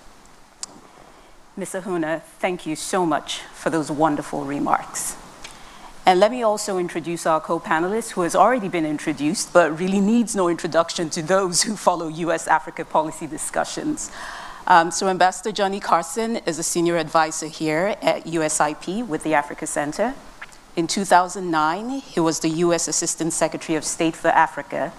[1.59, 1.73] Ms.
[1.73, 5.17] Ahunna, thank you so much for those wonderful remarks.
[6.07, 10.37] And let me also introduce our co-panelist who has already been introduced, but really needs
[10.37, 14.13] no introduction to those who follow US-Africa policy discussions.
[14.69, 19.67] Um, so Ambassador Johnny Carson is a senior advisor here at USIP with the Africa
[19.67, 20.15] Center.
[20.77, 24.93] In 2009, he was the US Assistant Secretary of State for Africa,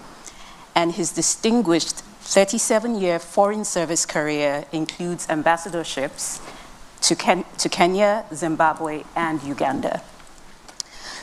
[0.75, 6.39] and his distinguished 37 year foreign service career includes ambassadorships
[7.01, 10.03] to, Ken to Kenya, Zimbabwe, and Uganda.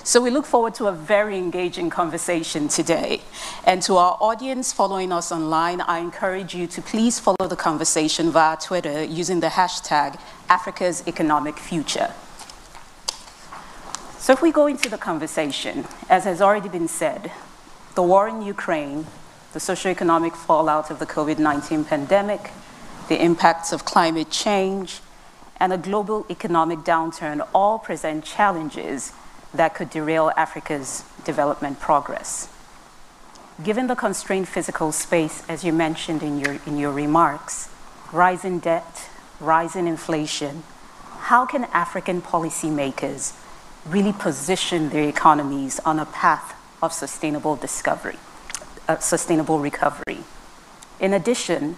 [0.03, 3.21] So we look forward to a very engaging conversation today.
[3.65, 8.33] And to our audience following us online, I encourage you to please follow the conversation
[8.33, 12.15] via Twitter using the hashtag Africa's Economic Future.
[14.19, 17.31] So if we go into the conversation, as has already been said,
[17.95, 19.07] the war in Ukraine
[19.57, 22.51] the socioeconomic fallout of the COVID 19 pandemic,
[23.09, 25.01] the impacts of climate change,
[25.59, 29.15] and a global economic downturn all present challenges
[29.55, 32.51] that could derail Africa's development progress.
[33.65, 37.71] Given the constrained fiscal space, as you mentioned in your, in your remarks,
[38.13, 39.09] rising debt,
[39.41, 40.65] rising inflation,
[41.33, 43.33] how can African policymakers
[43.87, 48.19] really position their economies on a path of sustainable discovery?
[49.01, 50.19] Sustainable recovery.
[51.01, 51.77] In addition,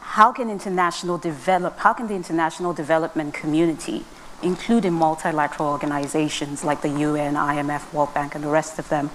[0.00, 4.04] how can international develop, how can the international development community,
[4.42, 9.10] including multilateral organizations like the UN, IMF, World Bank, and the rest of them,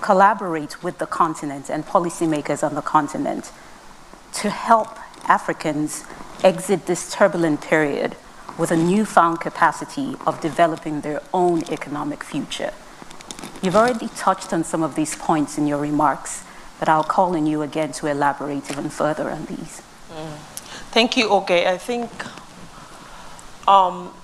[0.00, 3.50] collaborate with the continent and policymakers on the continent
[4.32, 6.04] to help Africans
[6.42, 8.16] exit this turbulent period
[8.56, 12.72] with a newfound capacity of developing their own economic future.
[13.62, 16.44] You've already touched on some of these points in your remarks,
[16.78, 19.82] but I'll call on you again to elaborate even further on these.
[20.10, 20.36] Mm.
[20.92, 21.50] Thank you, Oge.
[21.50, 22.10] I think
[23.66, 24.14] um,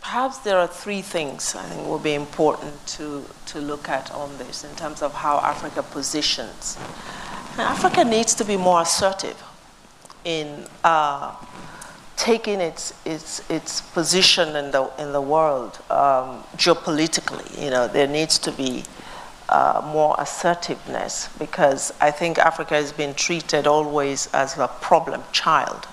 [0.00, 4.36] perhaps there are three things I think will be important to, to look at on
[4.38, 6.76] this in terms of how Africa positions.
[7.58, 9.42] Africa needs to be more assertive
[10.24, 11.34] in uh,
[12.20, 17.48] taking its, its, its position in the, in the world um, geopolitically.
[17.62, 18.84] You know, there needs to be
[19.48, 25.88] uh, more assertiveness because I think Africa has been treated always as a problem child,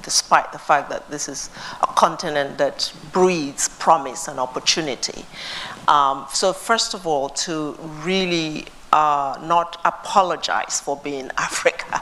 [0.00, 1.50] despite the fact that this is
[1.82, 5.26] a continent that breeds promise and opportunity.
[5.88, 7.72] Um, so, first of all, to
[8.02, 8.64] really
[8.94, 12.00] uh, not apologize for being Africa,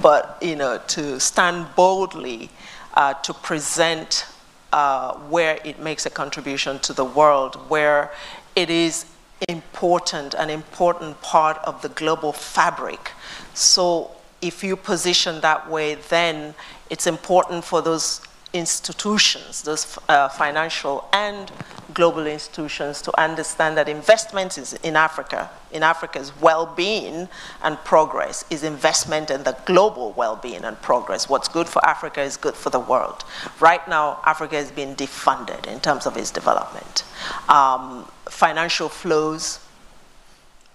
[0.00, 2.50] but you know, to stand boldly
[2.96, 4.26] uh, to present
[4.72, 8.10] uh, where it makes a contribution to the world, where
[8.54, 9.06] it is
[9.48, 13.12] important, an important part of the global fabric.
[13.54, 16.54] So if you position that way, then
[16.90, 18.22] it's important for those
[18.52, 21.50] institutions, those uh, financial and
[21.96, 27.26] global institutions, to understand that investment is in Africa, in Africa's well-being
[27.62, 31.26] and progress, is investment in the global well-being and progress.
[31.26, 33.24] What's good for Africa is good for the world.
[33.60, 37.02] Right now, Africa is being defunded in terms of its development.
[37.48, 39.58] Um, financial flows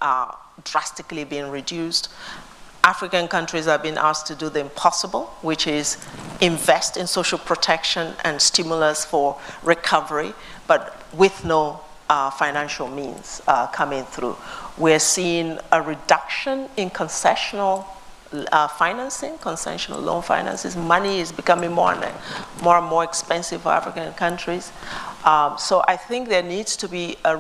[0.01, 2.09] are drastically being reduced.
[2.84, 5.97] African countries are being asked to do the impossible, which is
[6.41, 10.34] invest in social protection and stimulus for recovery,
[10.65, 14.36] but with no uh, financial means uh, coming through.
[14.78, 17.86] We're seeing a reduction in concessional
[18.51, 20.76] uh, financing, concessional loan finances.
[20.76, 22.14] Money is becoming more and
[22.62, 24.72] more, and more expensive for African countries.
[25.26, 27.36] Um, so I think there needs to be a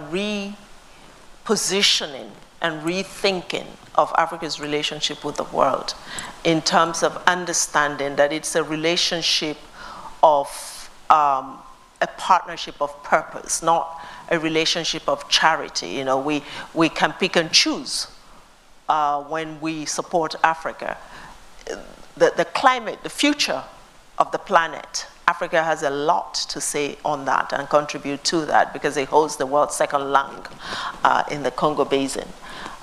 [1.45, 2.29] repositioning
[2.61, 5.95] and rethinking of Africa's relationship with the world
[6.43, 9.57] in terms of understanding that it's a relationship
[10.21, 11.59] of um,
[12.01, 15.89] a partnership of purpose, not a relationship of charity.
[15.89, 16.43] You know, we,
[16.73, 18.07] we can pick and choose
[18.89, 20.97] uh, when we support Africa.
[22.15, 23.63] The, the climate, the future
[24.17, 28.73] of the planet, Africa has a lot to say on that and contribute to that
[28.73, 30.45] because it holds the world's second lung
[31.03, 32.27] uh, in the Congo Basin.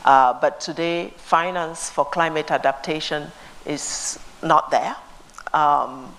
[0.04, 3.30] Uh, but today, finance for climate adaptation
[3.66, 4.96] is not there.
[5.52, 6.14] Um,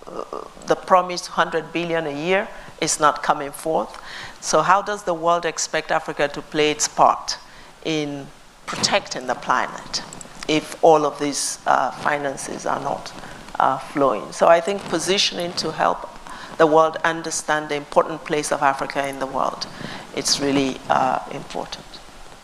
[0.68, 2.48] the promised 100 billion a year
[2.82, 4.02] is not coming forth.
[4.42, 7.38] So how does the world expect Africa to play its part
[7.86, 8.28] in
[8.66, 10.04] protecting the planet
[10.48, 13.14] if all of these uh, finances are not
[13.60, 14.32] uh, flowing?
[14.32, 16.10] So I think positioning to help
[16.58, 19.68] the world understand the important place of Africa in the world,
[20.16, 21.86] it's really uh, important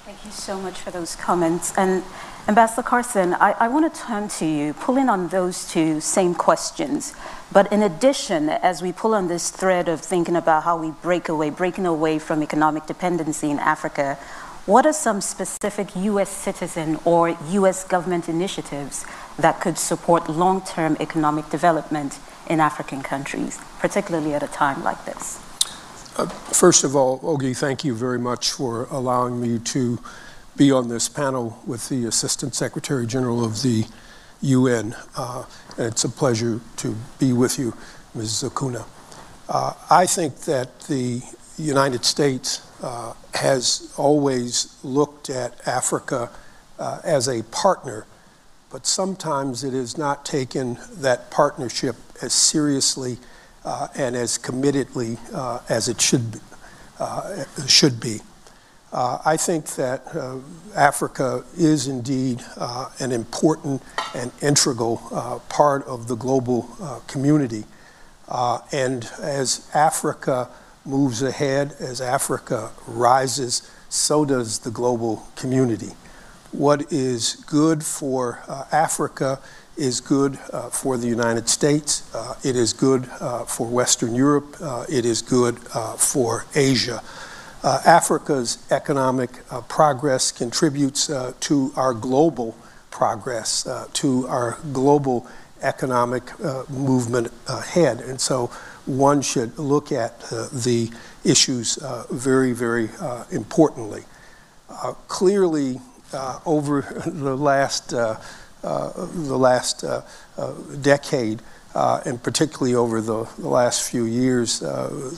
[0.06, 1.74] Thank you so much for those comments.
[1.78, 2.04] And
[2.48, 7.16] Ambassador Carson, I, I want to turn to you, pulling on those two same questions.
[7.52, 11.28] But in addition, as we pull on this thread of thinking about how we break
[11.28, 14.20] away, breaking away from economic dependency in Africa,
[14.68, 16.30] what are some specific U.S.
[16.30, 17.84] citizen or U.S.
[17.84, 19.08] government initiatives
[19.40, 25.04] that could support long term economic development in African countries, particularly at a time like
[25.06, 25.40] this?
[26.16, 29.98] Uh, first of all, Oge, thank you very much for allowing me to
[30.58, 33.86] be on this panel with the Assistant Secretary General of the
[34.42, 34.96] UN.
[35.18, 35.46] Uh,
[35.78, 37.74] it's a pleasure to be with you,
[38.14, 38.44] Ms.
[38.44, 38.86] Zakuna.
[39.50, 41.22] Uh, I think that the
[41.58, 46.30] United States uh, has always looked at Africa
[46.80, 48.06] uh, as a partner,
[48.70, 53.18] but sometimes it has not taken that partnership as seriously
[53.66, 56.40] uh, and as committedly uh, as it should,
[57.00, 58.20] uh, should be.
[58.96, 60.38] Uh, I think that uh,
[60.74, 63.84] Africa is indeed uh, an important
[64.14, 64.98] and integral
[65.50, 66.62] part of the global
[67.06, 67.66] community.
[68.72, 70.48] and as Africa
[70.86, 75.92] moves ahead, as Africa rises, so does the global community.
[76.54, 78.40] What is good for
[78.72, 79.40] Africa
[79.78, 82.04] is good uh, for the United States.
[82.16, 84.56] Uh, it is good uh, for Western Europe.
[84.62, 87.02] Uh, it is good uh, for Asia.
[87.66, 92.56] Uh, Africa's economic uh, progress contributes uh, to our global
[92.92, 95.26] progress, uh, to our global
[95.64, 96.40] economic
[96.70, 98.02] movement ahead.
[98.02, 98.52] And so
[98.86, 100.20] one should look at
[100.54, 100.92] the
[101.24, 101.80] issues
[102.12, 102.92] very, very
[103.32, 104.04] importantly.
[105.08, 105.80] clearly,
[106.46, 107.96] over the last
[108.66, 110.02] uh, the last uh,
[110.38, 111.42] uh, decade,
[111.74, 114.60] and particularly over the, the, last few years,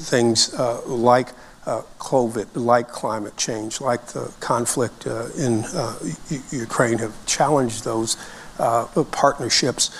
[0.10, 0.54] things
[0.86, 1.34] like uh,
[1.68, 6.00] COVID, like climate change, like the conflict uh, in uh,
[6.52, 8.16] Ukraine, have challenged those
[8.58, 9.92] uh, partnerships.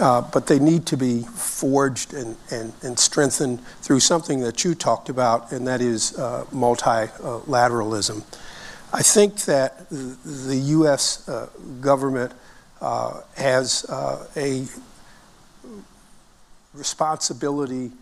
[0.00, 4.74] Uh, but they need to be forged and, and, and, strengthened through something that you
[4.74, 8.24] talked about, and that is uh, multilateralism.
[8.90, 11.28] I think that the U.S.
[11.82, 12.32] government
[12.80, 13.84] has
[14.34, 14.66] a
[16.72, 17.92] responsibility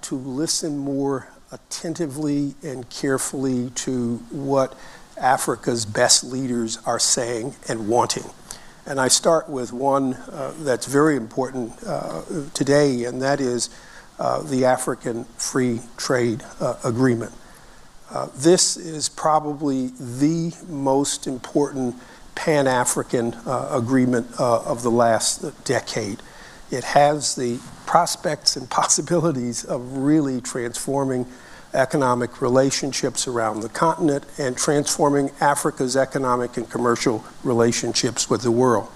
[0.00, 4.74] to listen more attentively and carefully to what
[5.16, 8.24] Africa's best leaders are saying and wanting.
[8.86, 12.22] And I start with one uh, that's very important uh,
[12.52, 13.70] today, and that is
[14.18, 17.32] uh, the African Free Trade uh, Agreement.
[18.10, 21.94] Uh, this is probably the most important
[22.34, 26.20] Pan African uh, agreement of the last decade.
[26.72, 31.26] It has the prospects and possibilities of really transforming
[31.74, 38.88] economic relationships around the continent and transforming Africa's economic and commercial relationships with the world.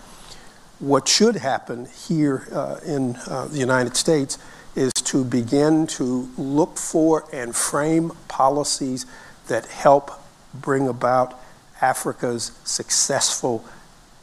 [0.79, 4.39] What should happen here uh, in uh, the United States
[4.75, 9.07] is to begin to look for and frame policies
[9.49, 10.11] that help
[10.53, 11.41] bring about
[11.81, 13.65] Africa's successful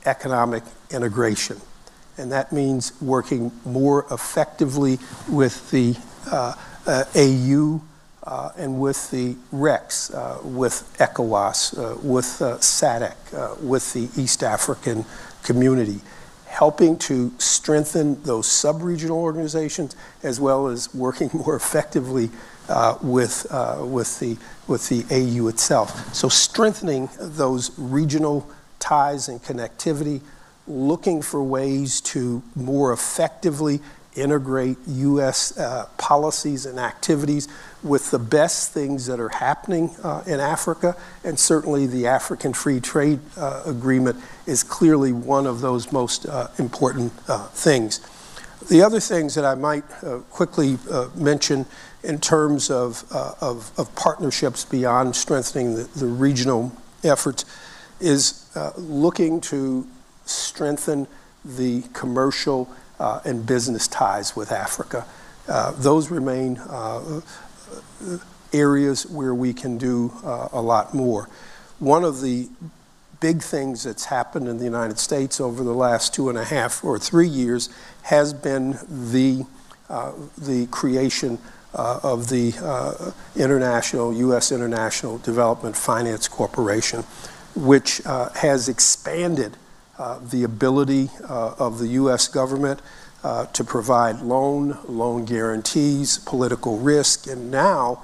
[0.06, 1.60] economic integration.
[2.18, 5.00] And that means working more effectively
[5.30, 5.96] with the
[6.32, 6.56] uh,
[6.86, 7.82] uh AU
[8.26, 14.44] uh, and with the RECs, uh, with ECOWAS, uh, with uh, SADC, with the East
[14.44, 15.04] African
[15.44, 16.00] community,
[16.46, 22.30] helping to strengthen those sub-regional organizations as well as working more effectively
[23.02, 23.46] with,
[23.82, 24.38] with, the,
[24.68, 26.16] with the AU itself.
[26.16, 28.50] So strengthening those regional
[28.80, 30.22] ties and connectivity,
[30.68, 33.82] looking for ways to more effectively
[34.16, 35.58] integrate U.S.
[35.58, 37.48] Uh, policies and activities
[37.82, 40.96] with the best things that are happening uh, in Africa.
[41.24, 46.48] And certainly the African Free Trade uh, Agreement is clearly one of those most uh,
[46.60, 48.02] important uh, things.
[48.70, 50.78] The other things that I might uh, quickly
[51.16, 51.66] mention
[52.02, 53.04] in terms of,
[53.42, 56.72] of, of, partnerships beyond strengthening the, the regional
[57.04, 57.44] efforts
[58.00, 59.86] is looking to
[60.26, 61.08] strengthen
[61.44, 62.70] the commercial
[63.00, 65.06] uh, and business ties with Africa.
[65.48, 67.22] Uh, those remain uh,
[68.54, 71.28] areas where we can do a lot more.
[71.80, 72.48] One of the
[73.24, 76.84] big things that's happened in the United States over the last two and a half
[76.84, 77.70] or three years
[78.04, 79.46] has been the,
[79.90, 81.40] uh, the creation
[81.74, 84.52] uh, of the uh, International, U.S.
[84.52, 87.06] International Development Finance Corporation,
[87.56, 89.63] which has expanded uh,
[90.30, 92.28] the ability uh, of the U.S.
[92.28, 92.82] government
[93.24, 98.04] uh, to provide loan, loan guarantees, political risk, and now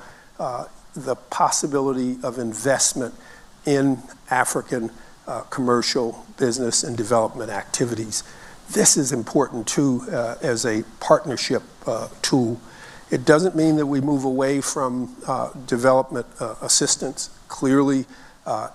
[0.96, 3.14] the possibility of investment
[3.66, 3.98] in
[4.30, 4.92] African
[5.50, 8.24] commercial business and development activities.
[8.72, 10.08] This is important too
[10.42, 11.64] as a partnership
[12.22, 12.60] tool.
[13.12, 15.16] It doesn't mean that we move away from
[15.68, 16.26] development
[16.62, 17.30] assistance.
[17.48, 18.06] Clearly, uh,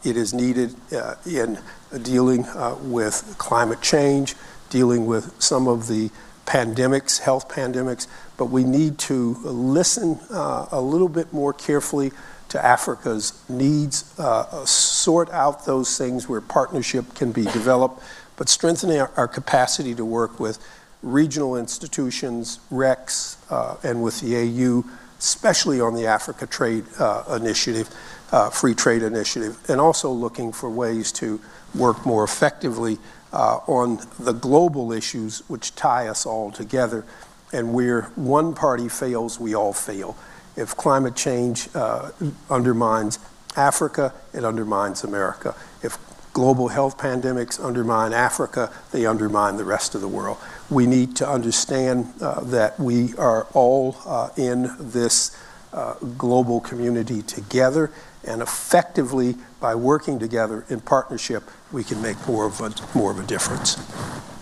[0.04, 1.58] it is needed uh, in
[2.02, 4.34] dealing uh, with climate change,
[4.70, 6.10] dealing with some of the
[6.46, 8.06] pandemics, health pandemics,
[8.36, 12.12] but we need to listen uh, a little bit more carefully
[12.48, 18.02] to Africa's needs, uh, sort out those things where partnership can be developed,
[18.36, 20.58] but strengthening our, our capacity to work with
[21.02, 24.84] regional institutions, RECs, uh, and with the AU,
[25.18, 27.88] especially on the Africa Trade uh, Initiative,
[28.34, 31.40] uh, Free Trade Initiative, and also looking for ways to
[31.72, 32.98] work more effectively
[33.32, 37.04] uh, on the global issues which tie us all together.
[37.52, 40.16] And where one party fails, we all fail.
[40.56, 42.10] If climate change uh,
[42.50, 43.20] undermines
[43.56, 45.54] Africa, it undermines America.
[45.84, 45.96] If
[46.32, 50.38] global health pandemics undermine Africa, they undermine the rest of the world.
[50.70, 55.38] We need to understand uh, that we are all uh, in this
[55.72, 57.92] uh, global community together
[58.26, 63.18] and effectively by working together in partnership, we can make more of a, more of
[63.18, 63.76] a difference.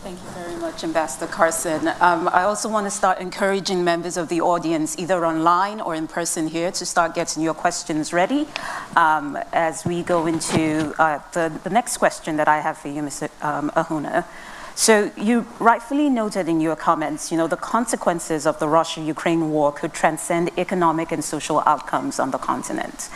[0.03, 1.89] Thank you very much, Ambassador Carson.
[2.01, 6.09] Um, I also want to start encouraging members of the audience, either online or in
[6.09, 8.49] person here, to start getting your questions ready
[8.97, 13.03] um, as we go into uh, the, the, next question that I have for you,
[13.03, 13.31] Mr.
[13.45, 14.25] Um, Ahunna.
[14.75, 19.71] So you rightfully noted in your comments, you know, the consequences of the Russia-Ukraine war
[19.71, 23.11] could transcend economic and social outcomes on the continent.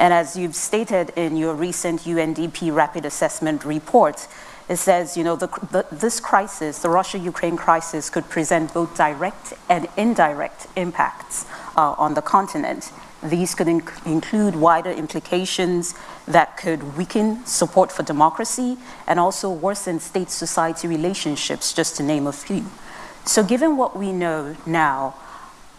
[0.00, 4.26] And as you've stated in your recent UNDP rapid assessment report,
[4.66, 9.52] it says, you know, the, the, this crisis, the Russia-Ukraine crisis, could present both direct
[9.68, 11.44] and indirect impacts
[11.76, 12.90] uh, on the continent.
[13.22, 15.94] These could inc- include wider implications
[16.26, 22.26] that could weaken support for democracy and also worsen state society relationships, just to name
[22.26, 22.64] a few.
[23.26, 25.14] So, given what we know now,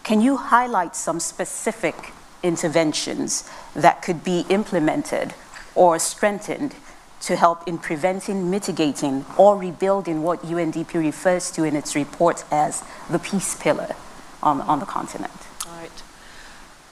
[0.04, 2.12] can you highlight some specific
[2.42, 5.34] interventions that could be implemented
[5.74, 6.74] or strengthened
[7.22, 12.82] to help in preventing, mitigating, or rebuilding what UNDP refers to in its report as
[13.08, 13.94] the peace pillar
[14.42, 15.32] on, on the continent?
[15.66, 16.02] All right.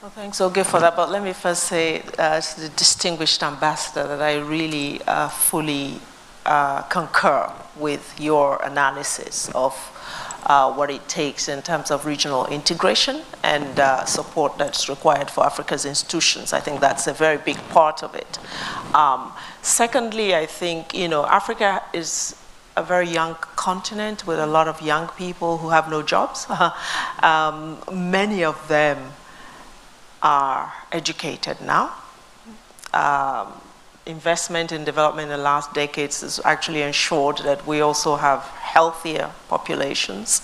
[0.01, 0.95] Well, thanks, Oge, for that.
[0.95, 5.99] But let me first say uh, to the distinguished ambassador that I really uh, fully
[6.45, 9.73] uh, concur with your analysis of
[10.51, 15.45] uh, what it takes in terms of regional integration and uh, support that's required for
[15.45, 16.51] Africa's institutions.
[16.51, 18.37] I think that's a very big part of it.
[18.93, 19.31] Um,
[19.61, 22.35] secondly, I think, you know, Africa is
[22.75, 26.45] a very young continent with a lot of young people who have no jobs.
[27.23, 28.97] um, many of them
[30.21, 31.93] are educated now.
[32.93, 33.53] Um,
[34.05, 39.31] investment in development in the last decades has actually ensured that we also have healthier
[39.47, 40.41] populations.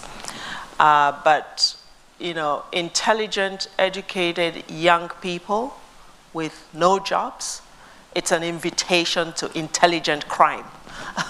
[0.79, 1.75] Uh, but,
[2.19, 5.75] you know, intelligent, educated young people
[6.33, 7.61] with no jobs,
[8.15, 10.65] it's an invitation to intelligent crime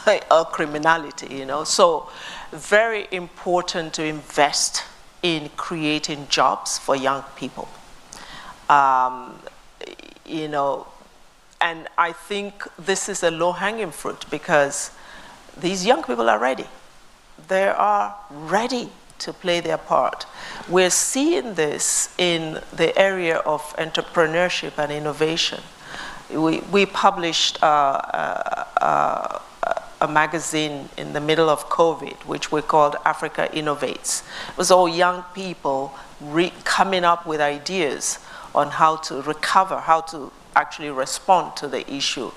[0.31, 1.63] or criminality, you know.
[1.63, 2.09] So,
[2.51, 4.83] very important to invest
[5.23, 7.67] in creating jobs for young people.
[8.69, 9.39] Um,
[10.25, 10.87] you know,
[11.59, 14.91] and I think this is a low hanging fruit because
[15.59, 16.65] these young people are ready.
[17.47, 18.89] They are ready
[19.19, 20.25] to play their part.
[20.69, 25.61] We're seeing this in the area of entrepreneurship and innovation.
[26.29, 29.39] We, we published uh, uh, uh,
[30.01, 34.21] a magazine in the middle of COVID, which we called Africa Innovates.
[34.49, 35.95] It was all young people
[36.63, 38.19] coming up with ideas
[38.53, 42.31] on how to recover, how to actually respond to the issue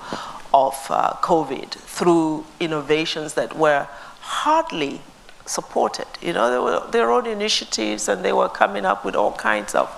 [0.52, 3.86] of uh, COVID through innovations that were
[4.20, 5.00] hardly
[5.46, 6.06] supported.
[6.20, 9.74] You know, they were their own initiatives and they were coming up with all kinds
[9.74, 9.88] of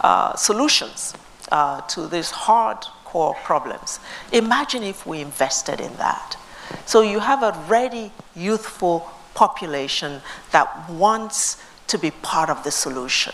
[0.00, 1.14] uh, solutions
[1.52, 4.00] uh, to these hardcore problems.
[4.32, 6.36] Imagine if we invested in that.
[6.84, 10.20] So you have a ready, youthful population
[10.50, 13.32] that wants to be part of the solution.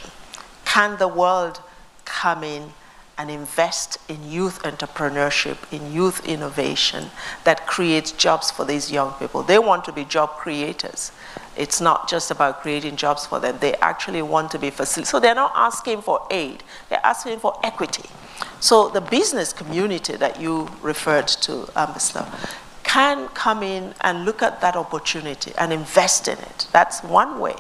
[0.65, 1.61] Can the world
[2.05, 2.73] come in
[3.17, 7.11] and invest in youth entrepreneurship, in youth innovation
[7.45, 9.43] that creates jobs for these young people.
[9.43, 11.13] They want to be job creators.
[11.57, 13.59] It's not just about creating jobs for them.
[13.61, 15.09] They actually want to be facilitated.
[15.09, 18.09] So they're not asking for aid, they're asking for equity.
[18.59, 22.27] So the business community that you referred to, Ambassador,
[22.83, 26.67] can come in and look at that opportunity and invest in it.
[26.73, 27.55] That's one way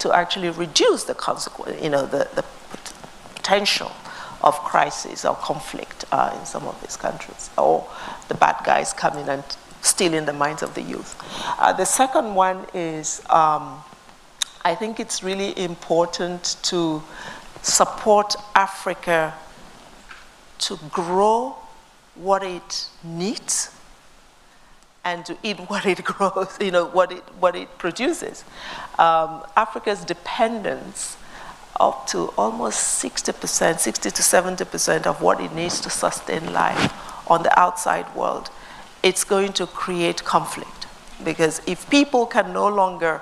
[0.00, 2.44] to actually reduce the consequence, you know, the, the
[3.34, 3.92] potential
[4.48, 7.86] of crisis or conflict uh, in some of these countries, or
[8.28, 9.44] the bad guys coming and
[9.82, 11.16] stealing the minds of the youth.
[11.58, 13.82] Uh, the second one is um,
[14.64, 17.02] I think it's really important to
[17.62, 19.34] support Africa
[20.58, 21.56] to grow
[22.14, 23.70] what it needs
[25.04, 28.44] and to eat what it grows, you know, what it, what it produces.
[28.98, 31.16] Um, Africa's dependence
[31.80, 36.92] up to almost 60%, 60 to 70% of what it needs to sustain life
[37.30, 38.50] on the outside world,
[39.02, 40.86] it's going to create conflict.
[41.24, 43.20] Because if people can no longer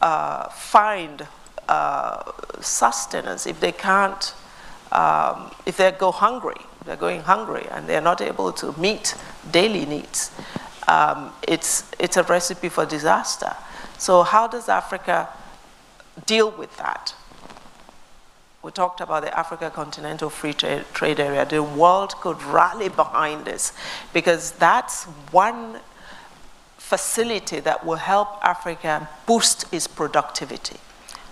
[0.00, 1.26] uh, find
[1.68, 4.34] uh, sustenance, if they can't,
[4.92, 9.14] um, if they go hungry, they're going hungry and they're not able to meet
[9.50, 10.30] daily needs,
[10.88, 13.54] um, it's, it's a recipe for disaster.
[13.98, 15.28] So, how does Africa
[16.26, 17.14] deal with that?
[18.66, 21.46] We talked about the Africa Continental Free Trade, Area.
[21.46, 23.72] The world could rally behind this
[24.12, 25.78] because that's one
[26.76, 30.78] facility that will help Africa boost its productivity,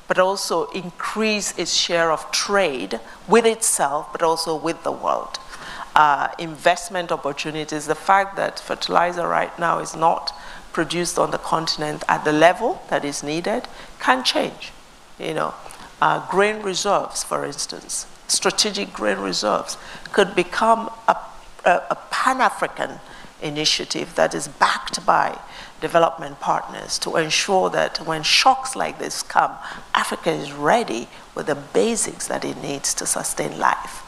[0.06, 5.40] but also increase its share of trade with itself, but also with the world.
[5.96, 10.32] Uh, investment opportunities, the fact that fertilizer right now is not
[10.72, 13.66] produced on the continent at the level that is needed
[13.98, 14.72] can change.
[15.18, 15.54] You know,
[16.04, 19.78] uh, grain reserves, for instance, strategic grain reserves,
[20.12, 21.16] could become a,
[21.64, 23.00] a, a Pan African
[23.40, 25.38] initiative that is backed by
[25.80, 29.52] development partners to ensure that when shocks like this come,
[29.94, 34.02] Africa is ready with the basics that it needs to sustain life.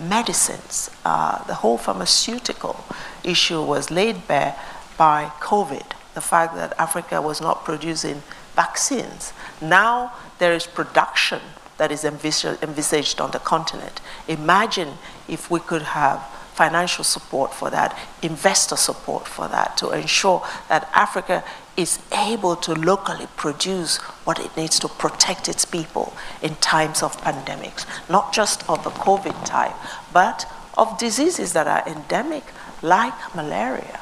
[0.00, 2.84] Medicines, uh, the whole pharmaceutical
[3.22, 4.56] issue was laid bare
[4.98, 5.92] by COVID.
[6.14, 8.24] The fact that Africa was not producing
[8.56, 9.32] vaccines.
[9.60, 11.40] Now there is production
[11.78, 14.00] that is envisaged on the continent.
[14.28, 14.94] Imagine
[15.28, 16.20] if we could have
[16.54, 21.44] financial support for that, investor support for that, to ensure that Africa
[21.76, 27.14] is able to locally produce what it needs to protect its people in times of
[27.20, 29.74] pandemics, not just of the COVID type,
[30.14, 32.44] but of diseases that are endemic,
[32.80, 34.00] like malaria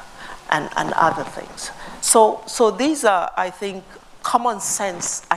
[0.49, 1.71] and, and other things.
[1.99, 3.83] So, so these are, I think,
[4.23, 5.27] common sense,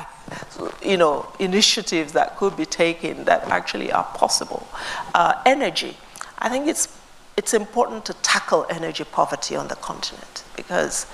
[0.82, 4.66] you know, initiatives that could be taken that actually are possible.
[5.14, 5.96] Uh, energy,
[6.38, 6.96] I think it's
[7.36, 11.06] it's important to tackle energy poverty on the continent because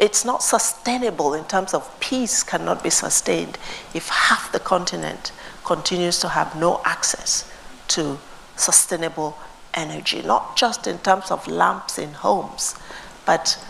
[0.00, 3.56] it's not sustainable in terms of peace cannot be sustained
[3.94, 5.30] if half the continent
[5.64, 7.48] continues to have no access
[7.86, 8.18] to
[8.56, 9.38] sustainable
[9.74, 12.74] energy, not just in terms of lamps in homes,
[13.24, 13.62] but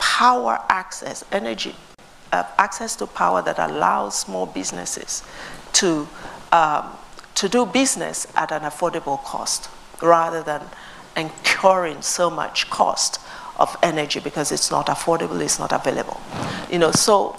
[0.00, 1.76] power access, energy,
[2.32, 5.22] uh, access to power that allows small businesses
[5.74, 6.08] to,
[6.52, 6.90] um,
[7.34, 9.68] to do business at an affordable cost
[10.02, 10.62] rather than
[11.16, 13.20] incurring so much cost
[13.58, 16.20] of energy because it's not affordable, it's not available.
[16.70, 17.36] You know, so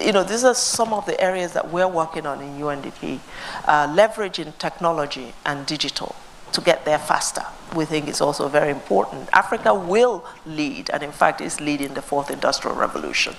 [0.00, 3.20] you know, these are some of the areas that we're working on in UNDP,
[3.66, 6.16] uh, leveraging technology and digital
[6.54, 7.44] to get there faster.
[7.74, 9.28] We think is also very important.
[9.32, 13.34] Africa will lead, and in fact is leading the fourth industrial revolution.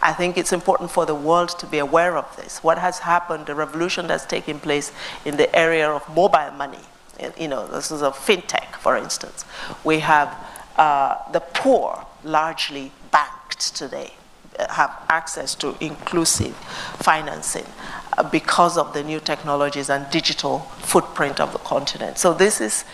[0.00, 2.62] I think it's important for the world to be aware of this.
[2.62, 4.92] What has happened, the revolution that's taking place
[5.24, 6.84] in the area of mobile money,
[7.38, 9.44] you know, this is a fintech, for instance.
[9.84, 10.34] We have
[10.76, 14.12] uh, the poor largely banked today
[14.58, 16.54] uh, have access to inclusive
[16.98, 17.66] financing
[18.22, 22.18] because of the new technologies and digital footprint of the continent.
[22.18, 22.84] So this is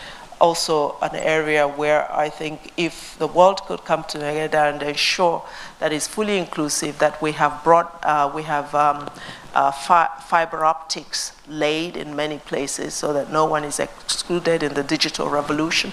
[0.41, 5.45] also an area where I think if the world could come together and ensure
[5.79, 9.09] that it's fully inclusive, that we have brought, uh, we have um,
[9.55, 14.75] uh, fi fiber optics laid in many places so that no one is excluded in
[14.75, 15.93] the digital revolution,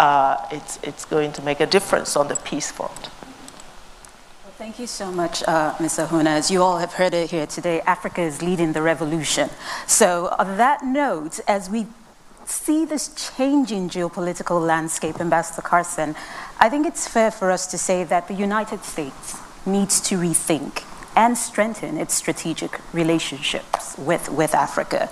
[0.00, 3.08] uh, it's, it's going to make a difference on the peace front.
[4.56, 5.98] Thank you so much, uh, Ms.
[5.98, 6.28] Ahunna.
[6.28, 9.50] As you all have heard it here today, Africa is leading the revolution.
[9.88, 11.88] So, on that note, as we
[12.44, 16.14] see this changing geopolitical landscape, Ambassador Carson,
[16.60, 19.36] I think it's fair for us to say that the United States
[19.66, 20.84] needs to rethink
[21.16, 25.10] and strengthen its strategic relationships with, with Africa.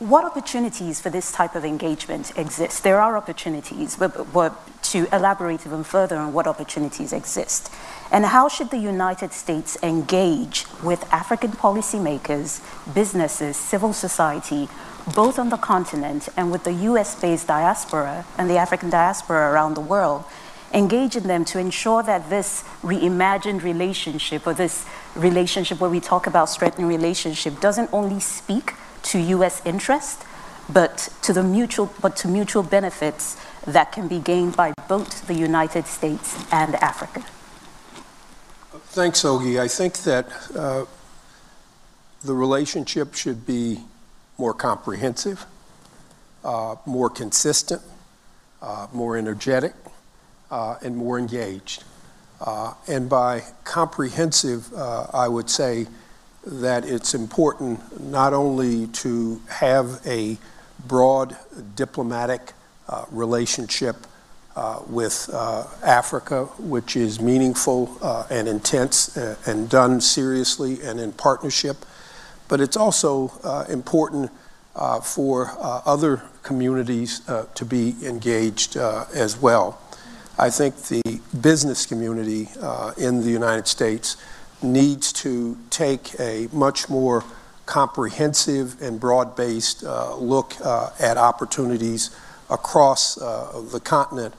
[0.00, 2.82] What opportunities for this type of engagement exist?
[2.82, 7.70] There are opportunities, but, but to elaborate even further on what opportunities exist.
[8.10, 12.60] And how should the United States engage with African policymakers,
[12.92, 14.68] businesses, civil society,
[15.14, 19.74] both on the continent and with the US based diaspora and the African diaspora around
[19.74, 20.24] the world
[20.72, 24.84] engage in them to ensure that this reimagined relationship or this
[25.14, 28.74] relationship where we talk about strengthening relationship doesn't only speak
[29.04, 30.24] to US interest,
[30.68, 33.36] but to the mutual but to mutual benefits
[33.66, 37.24] that can be gained by both the United States and Africa.
[38.88, 39.56] Thanks, Oge.
[39.56, 40.84] I think that uh,
[42.22, 43.80] the relationship should be
[44.38, 45.46] more comprehensive,
[46.44, 47.82] uh, more consistent,
[48.62, 49.74] uh, more energetic,
[50.50, 51.84] uh, and more engaged.
[52.40, 55.86] Uh, and by comprehensive, uh, I would say
[56.46, 60.36] that it's important not only to have a
[60.86, 61.36] broad
[61.74, 62.52] diplomatic
[62.88, 63.96] uh, relationship
[64.56, 67.96] uh, with uh, Africa, which is meaningful
[68.30, 69.16] and intense
[69.46, 71.84] and done seriously and in partnership,
[72.48, 73.28] but it's also
[73.68, 74.30] important
[75.02, 77.20] for other communities
[77.54, 79.80] to be engaged as well.
[80.38, 84.16] I think the business community uh, in the United States
[84.64, 87.24] needs to take a much more
[87.66, 92.10] comprehensive and broad based uh, look uh, at opportunities
[92.50, 94.34] across uh, the continent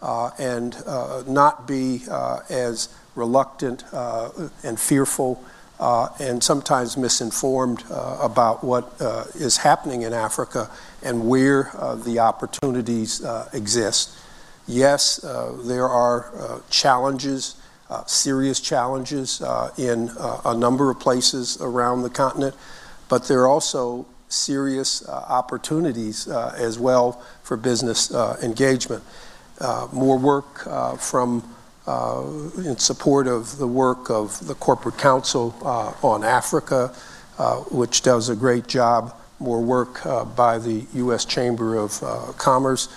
[0.00, 2.02] uh, and uh, not be
[2.48, 3.82] as reluctant
[4.62, 5.42] and fearful
[6.20, 8.92] and sometimes misinformed about what
[9.34, 10.70] is happening in Africa
[11.02, 11.70] and where
[12.04, 14.16] the opportunities exist.
[14.68, 17.56] Yes, uh, there are uh, challenges,
[17.90, 22.54] uh, serious challenges uh, in uh, a number of places around the continent,
[23.08, 27.12] but there are also serious uh, opportunities as well
[27.42, 28.10] for business
[28.42, 29.02] engagement.
[29.92, 30.68] more work
[31.00, 31.42] from
[32.58, 35.54] in support of the work of the Corporate Council
[36.02, 36.88] on Africa,
[37.70, 39.14] which does a great job.
[39.40, 40.02] More work
[40.36, 41.24] by the U.S.
[41.24, 42.02] Chamber of
[42.36, 42.88] Commerce.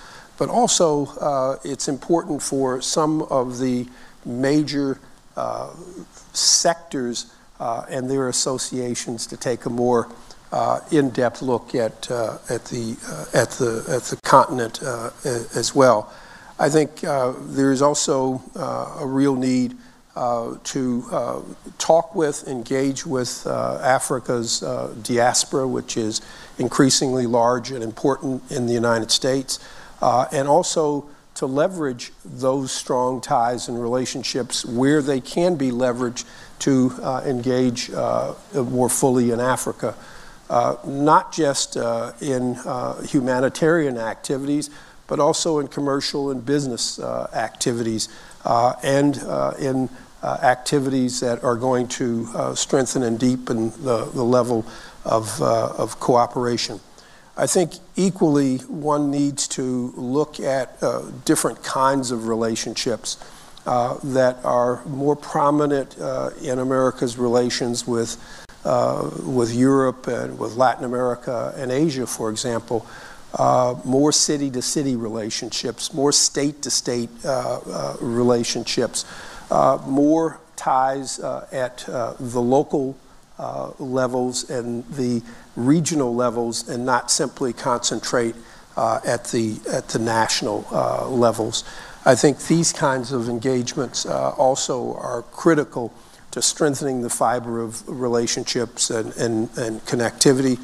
[0.41, 3.87] But also, uh, it's important for some of the
[4.25, 4.99] major
[5.37, 5.73] uh,
[6.33, 10.09] sectors uh, and their associations to take a more
[10.51, 12.97] uh, in-depth look at, uh, at, the,
[13.33, 14.81] at, the, at the continent
[15.55, 16.11] as well.
[16.59, 18.41] I think there is also
[18.99, 19.77] a real need
[20.13, 21.41] uh, to uh,
[21.77, 24.59] talk with, engage with uh, Africa's
[25.03, 26.21] diaspora, which is
[26.57, 29.59] increasingly large and important in the United States,
[30.01, 31.09] and also
[31.41, 36.23] to leverage those strong ties and relationships where they can be leveraged
[36.59, 39.95] to uh, engage uh, more fully in Africa,
[40.51, 41.77] uh, not just
[42.21, 42.53] in
[43.07, 44.69] humanitarian activities,
[45.07, 48.07] but also in commercial and business activities
[48.45, 49.89] uh, and uh, in
[50.21, 54.63] uh, activities that are going to strengthen and deepen the, the level
[55.05, 56.79] of, of cooperation.
[57.37, 63.17] I think equally one needs to look at uh, different kinds of relationships
[63.65, 68.17] uh, that are more prominent uh, in America's relations with,
[69.23, 72.85] with Europe and with Latin America and Asia, for example.
[73.33, 77.09] Uh, more city to city relationships, more state to state
[78.01, 79.05] relationships,
[79.51, 82.95] uh, more ties uh, at uh, the local
[83.79, 85.21] levels and the
[85.55, 88.35] regional levels, and not simply concentrate
[88.77, 91.63] uh, at, the, at the national uh, levels.
[92.05, 95.93] I think these kinds of engagements uh, also are critical
[96.31, 100.57] to strengthening the fiber of relationships and, and, and connectivity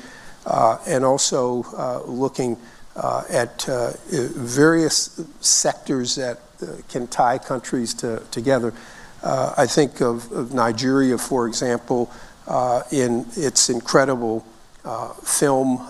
[0.48, 2.58] uh, and also uh, looking
[2.96, 6.40] uh, at various sectors that
[6.90, 8.74] can tie countries to, together.
[9.24, 12.10] I think of, of, Nigeria, for example,
[12.92, 14.46] in its incredible
[15.24, 15.82] film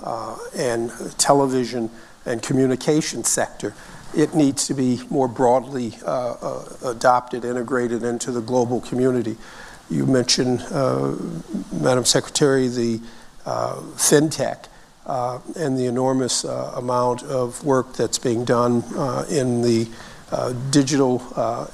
[0.56, 1.90] and television
[2.26, 3.74] and communication sector
[4.16, 9.38] it needs to be more broadly uh, uh, adopted, integrated into the global community.
[9.90, 11.16] You mentioned, uh,
[11.72, 13.00] Madam Secretary, the
[13.46, 14.66] uh, fintech
[15.06, 18.84] uh, and the enormous uh, amount of work that's being done
[19.30, 19.88] in the
[20.72, 21.22] digital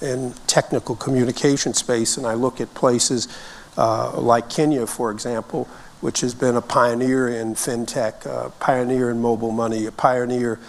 [0.02, 2.18] and technical communication space.
[2.18, 3.28] And I look at places
[3.76, 5.68] like Kenya, for example,
[6.04, 10.60] which has been a pioneer in fintech, a pioneer in mobile money, a pioneer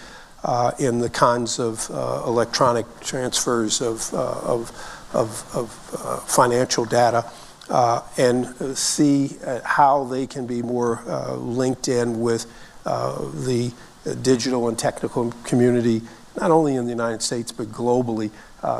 [0.45, 4.71] uh, in the kinds of uh, electronic transfers of, uh, of,
[5.13, 7.29] of, of financial data
[7.69, 12.45] uh, and see uh, how they can be more uh, linked in with
[12.85, 13.73] the
[14.21, 16.01] digital and technical community,
[16.39, 18.29] not only in the United States, but globally,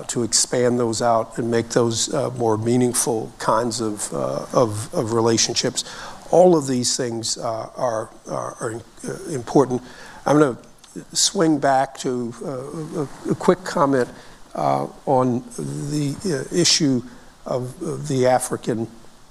[0.08, 5.84] to expand those out and make those more meaningful kinds of, of, of, relationships.
[6.32, 8.82] All of these things are, are, are
[9.30, 9.82] important.
[10.26, 14.10] I'm going to swing back to uh, a, a, quick comment
[14.56, 17.02] uh, on the uh, issue
[17.46, 18.88] of, of the African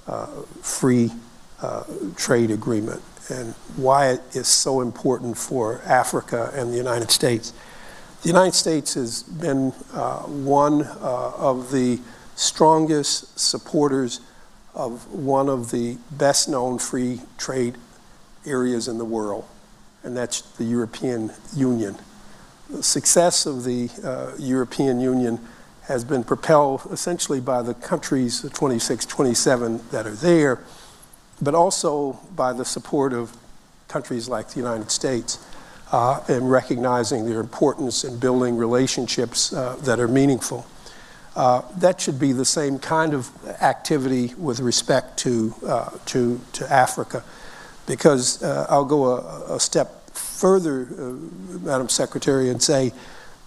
[0.06, 0.26] uh,
[0.60, 1.10] Free
[1.62, 1.84] uh,
[2.16, 7.52] Trade Agreement and why it is so important for Africa and the United States.
[8.22, 12.00] The United States has been uh, one uh, of the
[12.36, 14.20] strongest supporters
[14.74, 17.76] of one of the best known free trade
[18.44, 19.44] areas in the world,
[20.02, 21.96] and that's the European Union.
[22.70, 25.38] The success of the uh, European Union
[25.82, 30.60] has been propelled essentially by the countries, the 26, 27 that are there,
[31.42, 33.36] but also by the support of
[33.88, 35.38] countries like the United States
[35.92, 40.66] uh, recognizing their importance in building relationships uh, that are meaningful.
[41.36, 43.28] Uh, that should be the same kind of
[43.60, 47.24] activity with respect to, uh, to, to Africa,
[47.86, 51.02] because uh, I'll go a, a step further, uh,
[51.58, 52.92] Madam Secretary, and say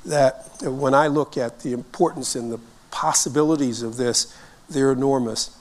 [0.06, 2.60] that when I look at the importance and the
[2.92, 4.36] possibilities of this,
[4.70, 5.58] they're enormous.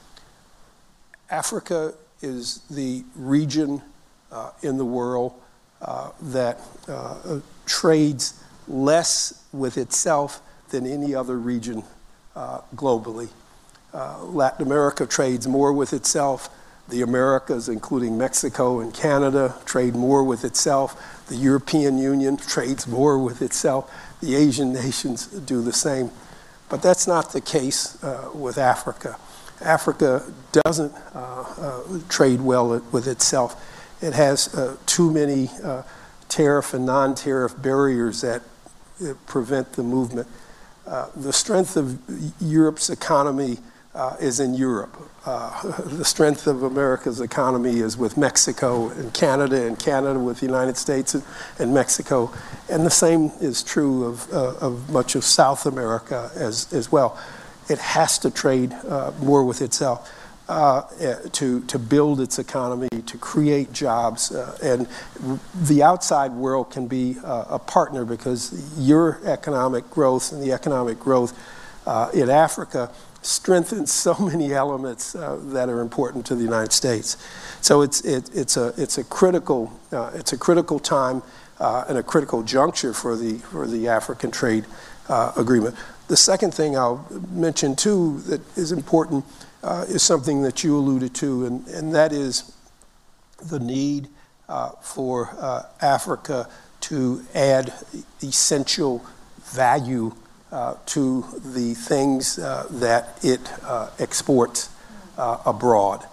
[1.29, 3.81] Africa is the region
[4.33, 5.33] uh, in the world
[6.21, 6.59] that
[7.65, 11.83] trades less with itself than any other region
[12.37, 13.29] uh, globally.
[13.93, 16.49] Uh, Latin America trades more with itself.
[16.87, 21.25] The Americas, including Mexico and Canada, trade more with itself.
[21.29, 23.91] The European Union trades more with itself.
[24.21, 26.11] The Asian nations do the same.
[26.69, 29.17] But that's not the case uh, with Africa.
[29.59, 33.59] Africa doesn't uh, uh, trade well with itself.
[33.99, 35.49] It has too many
[36.29, 38.43] tariff and non tariff barriers that
[39.25, 40.27] prevent the movement.
[41.15, 41.99] The strength of
[42.39, 43.59] Europe's economy
[44.19, 44.95] is in Europe.
[45.27, 50.45] Uh, the strength of America's economy is with Mexico and Canada, and Canada with the
[50.45, 51.23] United States and,
[51.59, 52.31] and Mexico.
[52.69, 57.19] And the same is true of, uh, of much of South America as, as well.
[57.69, 60.09] It has to trade uh, more with itself.
[60.49, 64.31] Uh, eh, to, to build its economy, to create jobs.
[64.31, 64.87] Uh, and
[65.53, 70.99] the outside world can be uh, a partner because your economic growth and the economic
[70.99, 71.37] growth
[71.85, 72.89] uh, in Africa
[73.21, 77.17] strengthens so many elements uh, that are important to the United States.
[77.59, 81.23] So it's, it, it's, a, it's, a, critical, it's a critical time
[81.59, 84.65] and a critical juncture for the, for the African trade
[85.09, 85.75] agreement.
[86.07, 89.25] The second thing I'll mention too that is important
[89.63, 92.53] uh, is something that you alluded to, and, and that is
[93.43, 94.07] the need
[94.49, 96.47] uh, for uh, Africa
[96.79, 97.73] to add
[98.21, 99.05] essential
[99.51, 100.13] value
[100.51, 104.69] uh, to the things uh, that it uh, exports
[105.17, 106.05] abroad.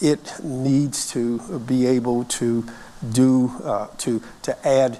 [0.00, 2.64] it needs to be able to
[3.12, 3.52] do
[3.98, 4.98] to to add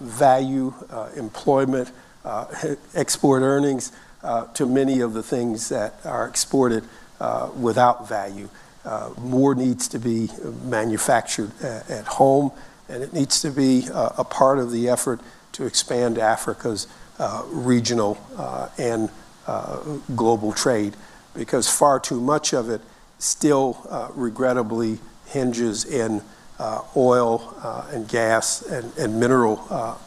[0.00, 0.72] value,
[1.16, 1.90] employment,
[2.94, 3.90] export earnings
[4.54, 6.84] to many of the things that are exported
[7.20, 8.48] uh, without value.
[8.84, 10.28] Uh, more needs to be
[10.64, 12.50] manufactured at, at, home,
[12.88, 15.20] and it needs to be uh, a part of the effort
[15.52, 16.86] to expand Africa's
[17.18, 19.08] uh, regional uh, and
[20.16, 20.96] global trade,
[21.34, 22.80] because far too much of it
[23.18, 26.22] still regrettably hinges in
[26.96, 27.54] oil
[27.92, 29.56] and gas and, and mineral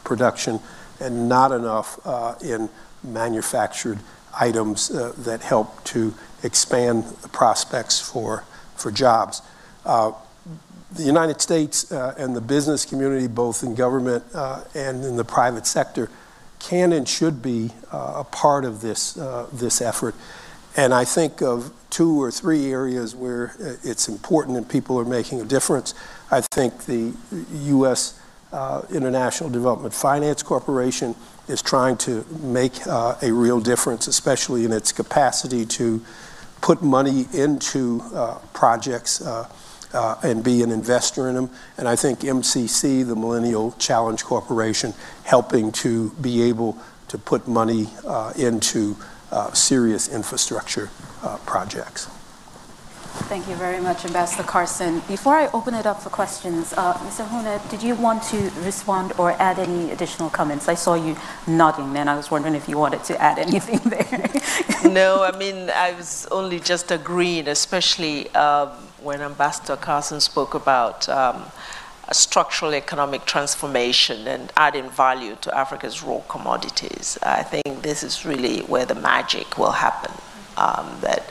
[0.04, 0.60] production,
[1.00, 1.98] and not enough
[2.42, 2.68] in
[3.04, 3.98] manufactured
[4.40, 8.44] items that help to expand the prospects for,
[8.76, 9.42] for jobs.
[9.84, 10.12] Uh,
[10.92, 15.24] the United States uh, and the business community, both in government uh, and in the
[15.24, 16.10] private sector,
[16.58, 20.14] can and should be uh, a part of this, uh, this effort.
[20.76, 25.04] And I think of two or three areas where uh, it's important and people are
[25.04, 25.94] making a difference.
[26.30, 27.12] I think the
[27.52, 28.20] U.S.
[28.90, 31.14] International Development Finance Corporation
[31.48, 36.02] is trying to make a real difference, especially in its capacity to
[36.60, 39.48] put money into uh, projects uh,
[39.94, 41.50] uh, and be an investor in them.
[41.76, 44.94] And I think MCC, the Millennium Challenge Corporation,
[45.24, 46.76] helping to be able
[47.08, 48.96] to put money uh, into
[49.32, 50.90] uh, serious infrastructure
[51.22, 52.08] uh, projects.
[53.26, 55.00] Thank you very much, Ambassador Carson.
[55.08, 57.26] Before I open it up for questions, uh, Mr.
[57.26, 60.68] Ahunna, did you want to respond or add any additional comments?
[60.68, 61.16] I saw you
[61.46, 64.90] nodding, and I was wondering if you wanted to add anything there.
[64.90, 68.68] no, I mean, I was only just agreeing, especially um,
[69.02, 71.44] when Ambassador Carson spoke about um,
[72.12, 77.18] structural economic transformation and adding value to Africa's raw commodities.
[77.22, 80.12] I think this is really where the magic will happen.
[80.56, 81.30] Um, that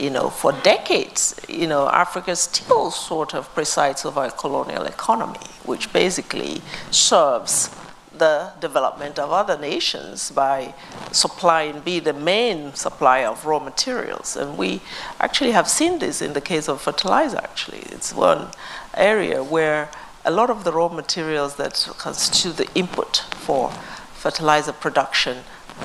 [0.00, 5.46] you know, for decades, you know, Africa still sort of presides over a colonial economy,
[5.64, 7.70] which basically serves
[8.16, 10.74] the development of other nations by
[11.12, 14.36] supplying, be the main supplier of raw materials.
[14.36, 14.80] And we
[15.20, 17.78] actually have seen this in the case of fertilizer, actually.
[17.90, 18.48] It's one
[18.94, 19.88] area where
[20.24, 23.70] a lot of the raw materials that constitute the input for
[24.14, 25.38] fertilizer production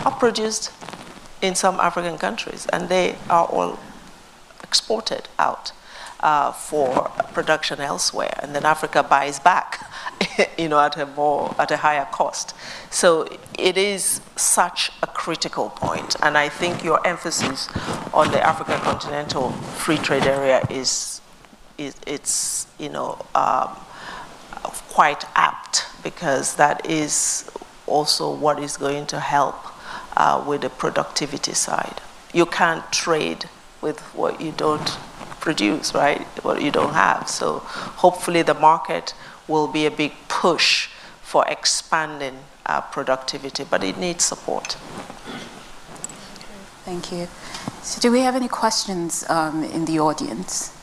[0.03, 0.71] are produced
[1.41, 3.77] in some African countries, and they are all
[4.73, 5.71] exported out
[6.21, 6.87] uh, for
[7.37, 9.69] production elsewhere, and then Africa buys back,
[10.57, 12.55] you know, at a more at a higher cost.
[12.89, 13.27] So
[13.69, 17.69] it is such a critical point, and I think your emphasis
[18.13, 19.51] on the African continental
[19.83, 21.21] free trade area is,
[21.77, 23.69] is it's you know um,
[24.97, 27.51] quite apt because that is
[27.85, 29.59] also what is going to help
[30.17, 31.97] uh, with the productivity side.
[32.33, 33.45] You can't trade
[33.83, 34.97] with what you don't
[35.39, 36.25] produce, right?
[36.43, 37.29] What you don't have.
[37.29, 37.59] So
[38.03, 39.13] hopefully the market
[39.47, 40.87] will be a big push
[41.21, 44.77] for expanding uh, productivity, but it needs support.
[46.85, 47.27] Thank you.
[47.81, 50.75] So, do we have any questions um, in the audience?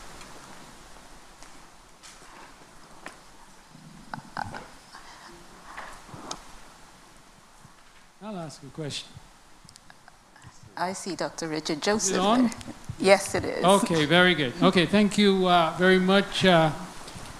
[8.23, 9.09] I'll ask a question.
[10.77, 11.49] I see Dr.
[11.49, 12.51] Richard Joseph.
[13.01, 13.65] Yes, it is.
[13.65, 14.53] Okay, very good.
[14.63, 16.71] Okay, thank you uh, very much, uh,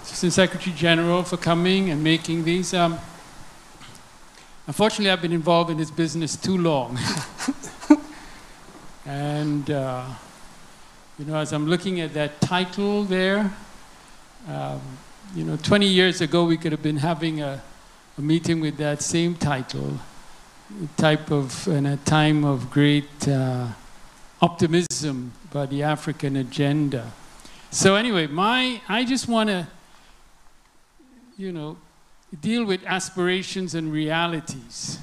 [0.01, 2.73] Assistant Secretary General, for coming and making these.
[2.73, 2.97] Um,
[4.65, 6.97] unfortunately, I've been involved in this business too long.
[9.05, 10.05] and, uh,
[11.19, 13.53] you know, as I'm looking at that title there,
[14.47, 14.81] um,
[15.35, 17.61] you know, 20 years ago, we could have been having a,
[18.17, 19.99] a meeting with that same title,
[20.97, 23.67] type of, in a time of great uh,
[24.41, 27.11] optimism by the African agenda.
[27.69, 29.67] So anyway, my I just want to,
[31.37, 31.77] you know,
[32.41, 34.99] deal with aspirations and realities.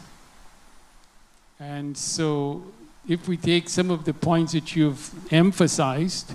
[1.61, 2.63] And so,
[3.09, 6.35] if we take some of the points that you've emphasized,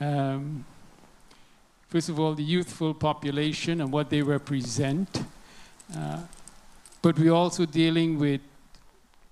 [0.00, 0.64] Um,
[1.90, 5.24] first of all, the youthful population and what they represent.
[5.94, 6.20] Uh,
[7.02, 8.40] but we're also dealing with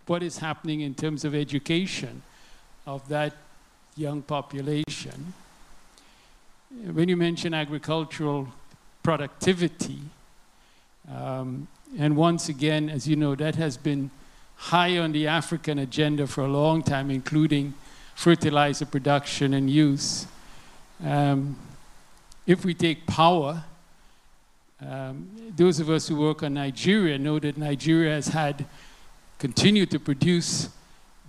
[0.09, 2.23] what is happening in terms of education
[2.87, 3.35] of that
[3.97, 5.35] young population.
[6.93, 8.49] When you mention agricultural
[9.03, 10.01] productivity,
[11.15, 14.11] um, and once again, as you know, that has been
[14.57, 17.75] high on the African agenda for a long time, including
[18.15, 20.27] fertilizer production and use.
[21.05, 21.57] Um,
[22.47, 23.65] if we take power,
[24.87, 28.67] um, those of us who work on Nigeria know that Nigeria has had
[29.39, 30.69] continued to produce,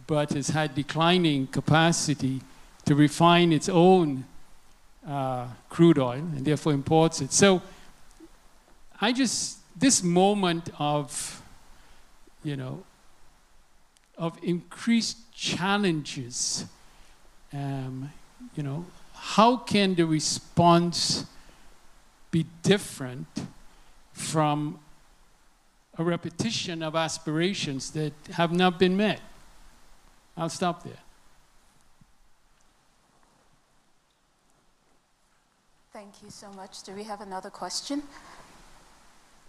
[0.07, 2.41] but has had declining capacity
[2.85, 4.25] to refine its own
[5.07, 7.31] uh, crude oil and therefore imports it.
[7.31, 7.61] So
[8.99, 11.41] I just, this moment of,
[12.43, 12.83] you know,
[14.17, 16.65] of increased challenges,
[17.53, 18.11] um,
[18.55, 21.25] you know, how can the response
[22.31, 23.27] be different
[24.13, 24.79] from
[25.99, 29.19] a repetition of aspirations that have not been met?
[30.37, 31.03] I'll stop there.
[35.91, 36.83] Thank you so much.
[36.83, 38.03] Do we have another question?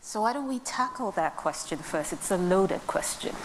[0.03, 2.13] So why don't we tackle that question first?
[2.13, 3.37] It's a loaded question.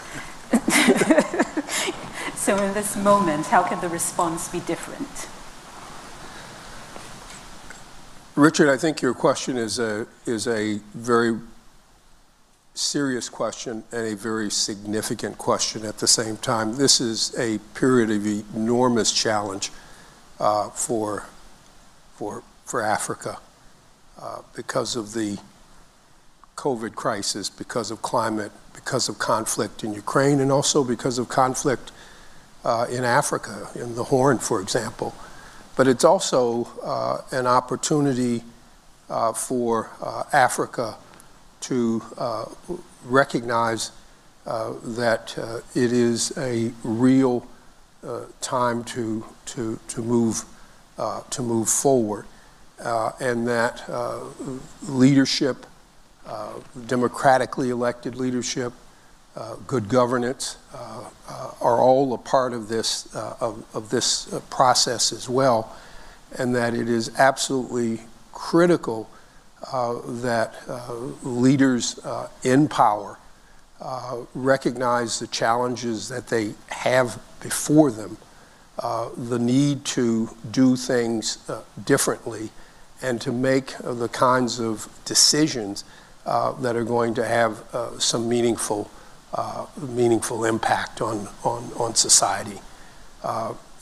[2.34, 5.28] so in this moment, how can the response be different?
[8.34, 11.38] Richard, I think your question is a, is a very
[12.76, 16.76] serious question and a very significant question at the same time.
[16.76, 19.70] This is a period of enormous challenge
[20.38, 21.24] uh, for,
[22.16, 23.38] for, for Africa
[24.20, 25.38] uh, because of the
[26.56, 31.92] COVID crisis, because of climate, because of conflict in Ukraine, and also because of conflict
[32.64, 35.14] uh, in Africa, in the Horn, for example.
[35.76, 38.42] But it's also uh, an opportunity
[39.08, 40.96] uh, for uh, Africa
[41.66, 42.44] to uh,
[43.04, 43.90] recognize
[44.46, 45.36] uh, that
[45.74, 47.46] it is a real
[48.40, 50.44] time to, to, to, move,
[51.30, 52.24] to move forward,
[52.78, 53.82] and that
[54.82, 55.66] leadership
[56.26, 56.54] uh,
[56.88, 58.72] democratically elected leadership,
[59.36, 61.04] uh, good governance uh,
[61.60, 65.76] are all a part of this, of, of, this process as well,
[66.36, 68.00] and that it is absolutely
[68.32, 69.08] critical
[69.72, 70.94] Uh, that uh,
[71.24, 73.18] leaders uh, in power
[74.32, 78.16] recognize the challenges that they have before them,
[78.78, 81.38] the need to do things
[81.84, 82.50] differently,
[83.02, 85.82] and to make the kinds of decisions
[86.26, 88.88] uh, that are going to have uh, some meaningful,
[89.34, 92.60] uh, meaningful impact on, on, on society.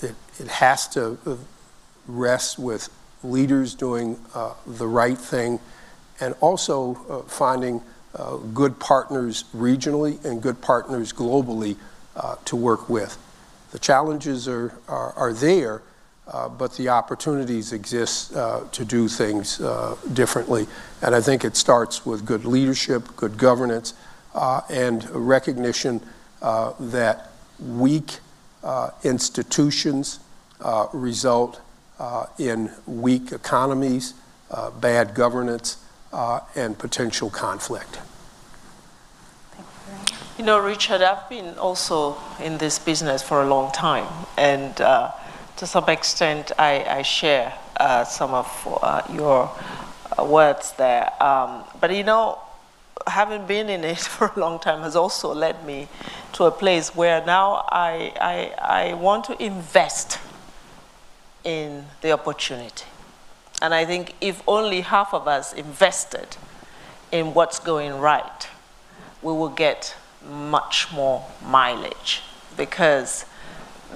[0.02, 1.18] It, it has to
[2.06, 2.88] rest with
[3.22, 4.18] leaders doing
[4.66, 5.60] the right thing
[6.24, 6.94] and also
[7.28, 7.82] finding
[8.14, 11.76] uh, good partners regionally and good partners globally
[12.16, 13.18] uh, to work with.
[13.72, 15.82] The challenges are, are, are there,
[16.28, 20.66] uh, but the opportunities exist uh, to do things uh, differently.
[21.02, 23.94] And I think it starts with good leadership, good governance,
[24.34, 26.00] uh, and recognition
[26.40, 28.18] uh, that weak
[29.02, 30.20] institutions
[30.94, 31.60] result
[32.38, 34.14] in weak economies,
[34.80, 35.83] bad governance,
[36.54, 38.00] and potential conflict.
[40.38, 44.06] You know, Richard, I've been also in this business for a long time,
[44.36, 44.80] and
[45.56, 49.50] to some extent, I, I share uh, some of uh, your
[50.18, 51.10] uh, words there.
[51.22, 52.38] Um, but you know,
[53.06, 55.88] having been in it for a long time has also led me
[56.32, 60.18] to a place where now I, I, I want to invest
[61.44, 62.86] in the opportunity.
[63.64, 66.36] And I think if only half of us invested
[67.10, 68.46] in what's going right,
[69.22, 69.96] we will get
[70.30, 72.20] much more mileage
[72.58, 73.24] because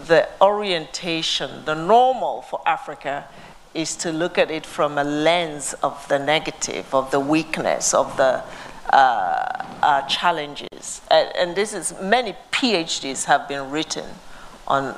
[0.06, 3.28] the orientation, the normal for Africa
[3.74, 8.16] is to look at it from a lens of the negative, of the weakness, of
[8.16, 8.42] the
[8.90, 11.02] uh, uh, challenges.
[11.10, 14.06] And, and, this is, many PhDs have been written
[14.66, 14.96] on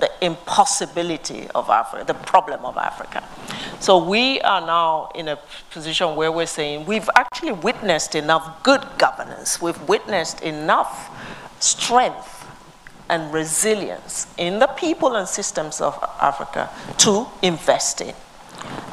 [0.00, 3.22] the impossibility of Africa, the problem of Africa.
[3.80, 5.38] So we are now in a
[5.70, 11.10] position where we're saying we've actually witnessed enough good governance, we've witnessed enough
[11.60, 12.46] strength
[13.08, 18.14] and resilience in the people and systems of Africa to invest in.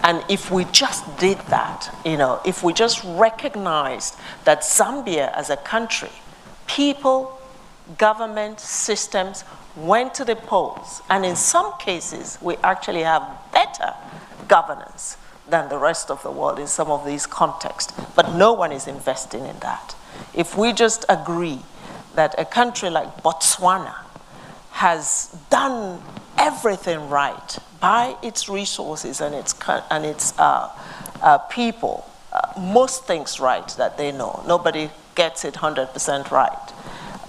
[0.03, 4.15] And if we just did that, you know, if we just recognized
[4.45, 6.11] that Zambia as a country,
[6.65, 7.39] people
[7.97, 9.43] government systems
[9.77, 13.23] went to the polls, and in some cases, we actually have
[13.53, 13.93] better
[14.47, 15.17] governance
[15.49, 17.93] than the rest of the world in some of these contexts.
[18.15, 19.95] But no one is investing in that.
[20.33, 21.59] If we just agree
[22.15, 23.95] that a country like Botswana
[24.71, 26.01] has done
[26.37, 29.55] everything right by its resources and its,
[29.91, 30.69] and its uh,
[31.21, 34.43] uh, people, uh, most things right that they know.
[34.47, 36.73] Nobody gets it 100% right.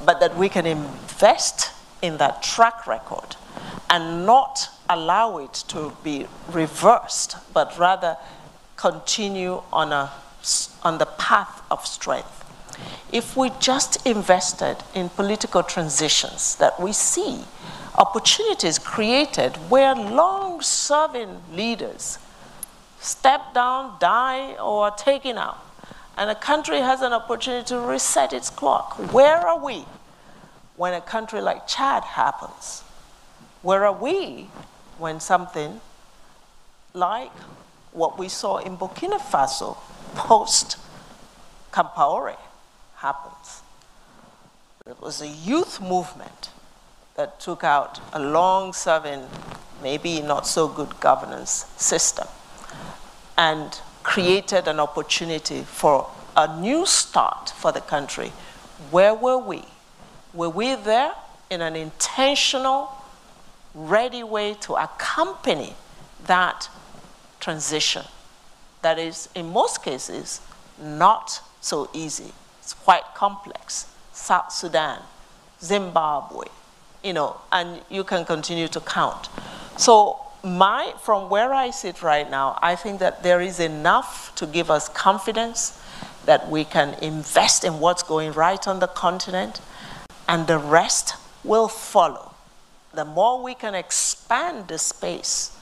[0.05, 1.73] But that we can invest
[2.03, 3.37] in that track record
[3.91, 8.17] and not allow it to be reversed, but rather
[8.77, 10.11] continue on, a,
[10.83, 12.45] on the path of strength.
[13.13, 17.45] If we just invested in political transitions that we see
[17.97, 22.19] opportunities created where long serving leaders
[23.01, 25.59] step down, die, or are taken out,
[26.17, 29.85] and a country has an opportunity to reset its clock, where are we
[30.79, 32.83] when a country like Chad happens?
[33.63, 34.49] Where are we
[34.97, 35.81] when something
[36.95, 37.33] like
[37.93, 39.77] what we saw in Burkina Faso
[40.15, 40.79] post
[41.73, 42.37] Compaore
[42.97, 43.63] happens?
[44.87, 46.51] It was a youth movement
[47.17, 49.27] that took out a long serving,
[49.83, 52.29] maybe not so good governance system
[53.37, 58.33] and created an opportunity for a new start for the country.
[58.93, 59.65] Where were we?
[60.39, 61.15] Were we there
[61.51, 62.93] in an intentional,
[63.75, 65.75] ready way to accompany
[66.27, 66.69] that
[67.41, 68.05] transition?
[68.83, 70.41] That is, in most cases,
[70.81, 72.33] not so easy.
[72.63, 73.87] It's quite complex.
[74.13, 75.03] South Sudan,
[75.61, 76.47] Zimbabwe,
[77.03, 79.29] you know, and you can continue to count.
[79.77, 84.47] So my, from where I sit right now, I think that there is enough to
[84.47, 85.83] give us confidence
[86.27, 89.61] that we can invest in what's going right on the continent,
[90.29, 92.35] and the rest will follow.
[92.93, 95.57] The more we can expand the space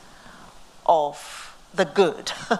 [0.84, 2.32] of the good,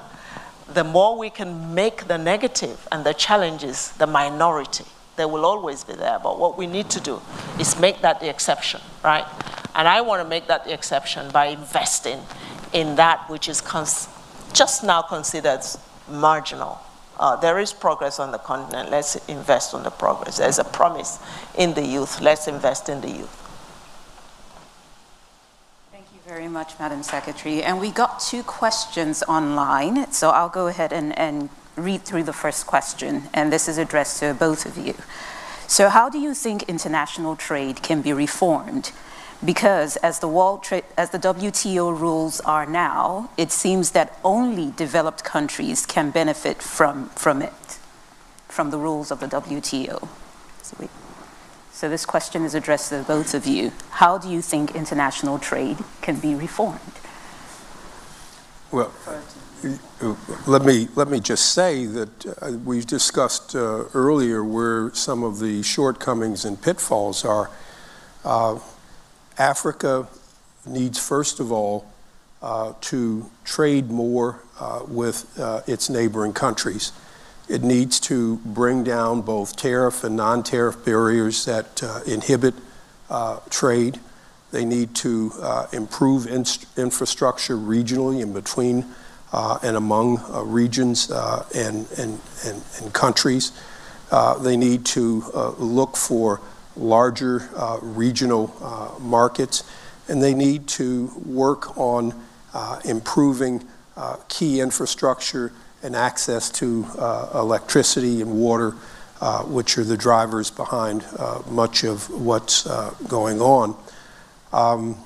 [0.73, 4.85] the more we can make the negative and the challenges the minority.
[5.17, 7.21] They will always be there, but what we need to do
[7.59, 9.25] is make that the exception, right?
[9.75, 12.21] And I want to make that the exception by investing
[12.73, 13.63] in that which is
[14.53, 15.61] just now considered
[16.09, 16.81] marginal.
[17.19, 18.91] Uh, there is progress on the continent.
[18.91, 20.39] Let's invest in the progress.
[20.39, 21.19] There's a promise
[21.57, 22.21] in the youth.
[22.21, 23.43] Let's invest in the youth.
[25.93, 27.63] Thank you very much, Madam Secretary.
[27.63, 32.33] And we got two questions online, so I'll go ahead and, and read through the
[32.33, 34.95] first question, and this is addressed to both of you.
[35.67, 38.93] So, how do you think international trade can be reformed
[39.45, 45.85] because as the, as the WTO rules are now, it seems that only developed countries
[45.85, 47.79] can benefit from, from it,
[48.49, 50.09] from the rules of the WTO.
[50.63, 50.89] So, we,
[51.71, 53.73] so this question is addressed to both of you.
[53.91, 56.81] How do you think international trade can be reformed?
[58.73, 58.93] Well,
[60.47, 65.39] let me, let me just say that uh, we've discussed uh, earlier where some of
[65.39, 67.51] the shortcomings and pitfalls are.
[68.25, 68.59] Uh,
[69.39, 70.09] Africa
[70.65, 71.87] needs, first of all,
[72.43, 76.93] uh, to trade more uh, with uh, its neighboring countries.
[77.49, 82.55] It needs to bring down both tariff and non tariff barriers that uh, inhibit
[83.09, 84.01] uh, trade.
[84.53, 86.45] They need to uh, improve in-
[86.77, 88.85] infrastructure regionally and between
[89.63, 93.53] and among regions and, and, and, and, countries.
[94.41, 96.41] they need to look for
[96.77, 99.65] larger uh, regional uh, markets,
[100.09, 102.15] and they need to work on
[102.55, 103.67] uh, improving
[103.97, 108.75] uh, key infrastructure and access to uh, electricity and water,
[109.21, 111.05] uh, which are the drivers behind
[111.51, 112.65] much of what's
[113.09, 113.77] going on.
[114.53, 114.97] Um,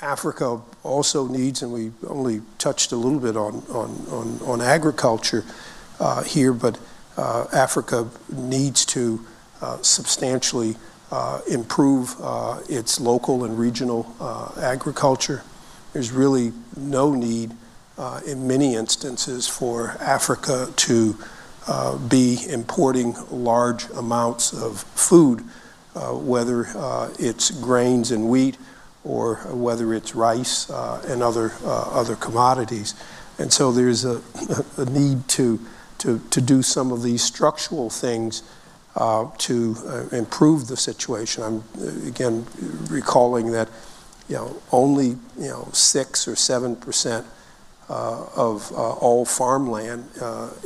[0.00, 5.44] Africa also needs, and we only touched a little bit on, on, on, on agriculture
[6.24, 6.78] here, but
[7.16, 10.76] Africa needs to uh, Uh, substantially
[11.10, 15.42] uh, improve uh, its local and regional uh, agriculture.
[15.92, 17.50] There's really no need
[17.96, 21.16] uh, in many instances for Africa to
[22.08, 25.40] be importing large amounts of food,
[25.94, 26.68] whether
[27.18, 28.56] it's grains and wheat
[29.02, 32.94] or whether it's rice and other, other commodities.
[33.38, 34.22] And so there's a,
[34.76, 35.58] a need to,
[35.98, 38.44] to, to do some of these structural things
[38.98, 41.44] uh, to uh, improve the situation.
[41.44, 42.44] I'm uh, again
[42.90, 43.68] recalling that
[44.28, 47.24] you know only you know six or seven percent
[47.88, 50.04] uh, of uh, all farmland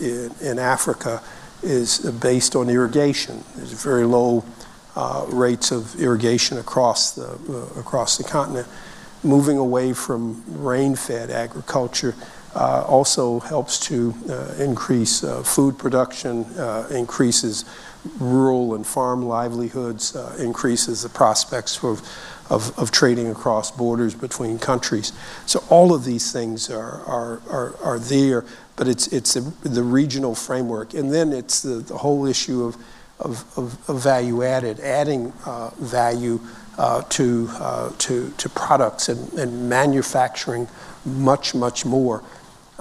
[0.00, 1.22] in, in, Africa
[1.62, 3.44] is based on irrigation.
[3.54, 4.44] There's very low
[5.28, 7.30] rates of irrigation across the,
[7.78, 8.66] across the continent.
[9.22, 12.14] Moving away from rain-fed agriculture
[12.54, 14.14] also helps to
[14.58, 16.44] increase food production,
[16.90, 17.66] increases
[18.18, 21.92] rural and farm livelihoods, increases the prospects for,
[22.50, 25.12] of, of, trading across borders between countries.
[25.46, 28.44] So all of these things are, are, are, are there,
[28.76, 30.94] but it's, it's a, the regional framework.
[30.94, 32.76] And then it's the, the whole issue of
[33.22, 36.40] of, of, of value added, adding uh, value
[36.78, 40.68] uh, to, uh, to, to products and, and manufacturing
[41.04, 42.22] much, much more.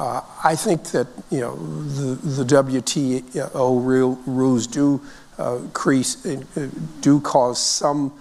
[0.02, 5.00] Uh, I think that you know the, the WTO real rules do
[5.38, 6.42] uh, crease, uh,
[7.02, 8.12] do cause some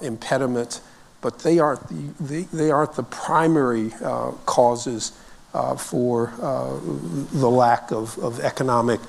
[0.00, 0.80] impediment,
[1.20, 3.90] but they aren't the, they, they aren't the primary
[4.46, 5.10] causes
[5.78, 6.32] for
[7.32, 9.00] the lack of, of economic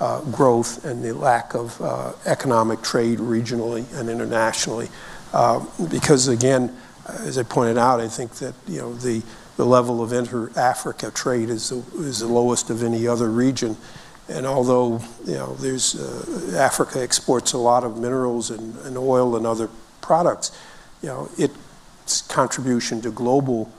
[0.00, 4.88] uh, growth and the lack of uh, economic trade regionally and internationally.
[5.34, 6.74] Uh, because again,
[7.08, 9.22] as I pointed out, I think that you know the
[9.58, 13.76] the level of inter-Africa trade is the, is the lowest of any other region.
[14.28, 19.36] And although you know there's uh, Africa exports a lot of minerals and, and oil
[19.36, 19.68] and other
[20.00, 20.56] products,
[21.02, 23.70] you know its contribution to global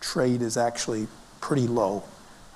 [0.00, 1.08] trade is actually
[1.40, 2.04] pretty low.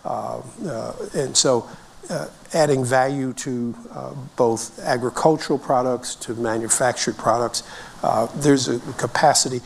[0.05, 1.69] Uh, uh, and so
[2.11, 7.63] uh, adding value to uh, both agricultural products to manufactured products.
[8.03, 9.61] Uh, there's a capacity.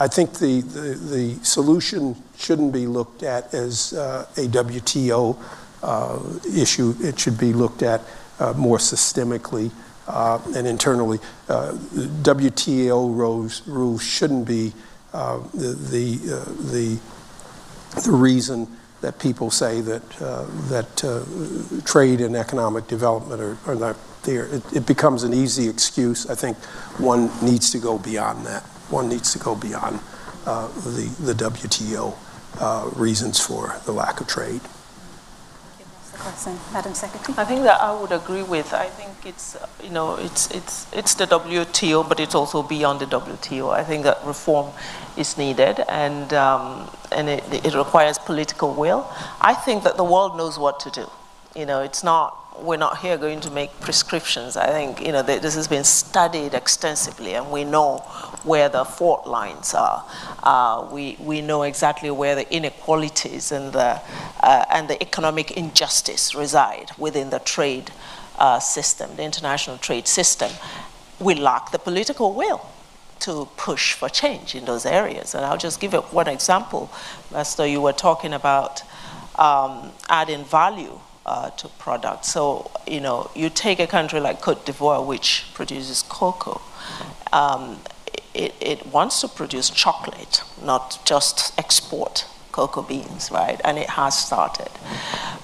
[0.00, 5.36] I think the, the, the, solution shouldn't be looked at as a WTO
[6.56, 6.94] issue.
[7.00, 8.00] It should be looked at
[8.56, 9.70] more systemically
[10.10, 11.18] uh, and internally.
[11.48, 11.72] Uh,
[12.22, 14.72] WTO rules, rules shouldn't be
[15.12, 16.16] uh, the, the,
[16.72, 17.00] the,
[18.02, 18.66] the reason
[19.00, 21.24] that people say that, uh, that uh,
[21.84, 24.46] trade and economic development are, are not there.
[24.46, 26.28] It, it, becomes an easy excuse.
[26.28, 26.56] I think
[26.98, 28.64] one needs to go beyond that.
[28.90, 30.00] One needs to go beyond
[30.46, 32.16] uh, the, the WTO
[32.60, 34.60] uh, reasons for the lack of trade
[36.20, 37.34] question, Madam Secretary?
[37.38, 38.72] I think that I would agree with.
[38.72, 43.06] I think it's you know it's it's it's the WTO, but it's also beyond the
[43.06, 43.72] WTO.
[43.72, 44.70] I think that reform
[45.16, 49.02] is needed, and um, and it, it requires political will.
[49.40, 51.06] I think that the world knows what to do.
[51.56, 54.56] You know, it's not we're not here going to make prescriptions.
[54.56, 58.04] I think you know this has been studied extensively, and we know
[58.44, 60.04] where the fault lines are.
[60.42, 64.00] Uh, we we know exactly where the inequalities and the
[64.42, 67.90] uh, and the economic injustice reside within the trade
[68.38, 70.50] uh, system, the international trade system.
[71.18, 72.66] We lack the political will
[73.20, 75.34] to push for change in those areas.
[75.34, 76.90] And I'll just give you one example.
[77.30, 78.82] Master, you were talking about
[79.38, 82.28] um, adding value uh, to products.
[82.28, 86.60] So, you know, you take a country like Cote d'Ivoire, which produces cocoa,
[87.32, 87.78] um,
[88.34, 93.60] it, it wants to produce chocolate, not just export cocoa beans, right?
[93.64, 94.70] And it has started.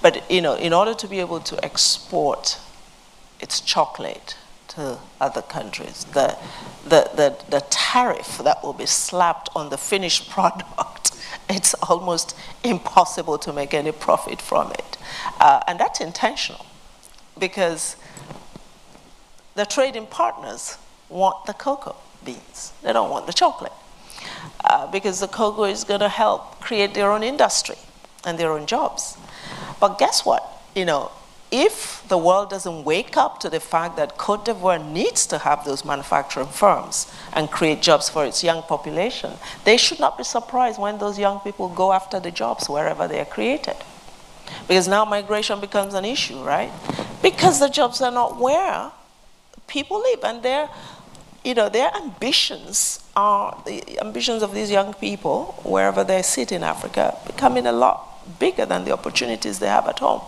[0.02, 2.58] But, you know, in order to be able to export
[3.40, 4.36] its chocolate
[4.68, 6.36] to other countries, the,
[6.84, 11.06] the, the, the tariff that will be slapped on the finished product
[11.48, 14.98] it's almost impossible to make any profit from it.
[15.40, 16.66] Uh, and that's intentional
[17.38, 17.96] because
[19.54, 20.76] the trading partners
[21.08, 21.96] want the cocoa
[22.26, 23.72] beans, they don't want the chocolate.
[24.64, 27.76] Uh, because the cocoa is going to help create their own industry
[28.24, 29.16] and their own jobs.
[29.80, 30.42] But guess what?
[30.74, 31.10] You know,
[31.50, 35.64] if the world doesn't wake up to the fact that Cote d'Ivoire needs to have
[35.64, 39.32] those manufacturing firms and create jobs for its young population,
[39.64, 43.20] they should not be surprised when those young people go after the jobs wherever they
[43.20, 43.76] are created.
[44.66, 46.72] Because now migration becomes an issue, right?
[47.22, 48.90] Because the jobs are not where
[49.66, 50.68] people live and their,
[51.46, 56.64] you know, their ambitions are the ambitions of these young people, wherever they sit in
[56.64, 60.20] Africa, becoming a lot bigger than the opportunities they have at home.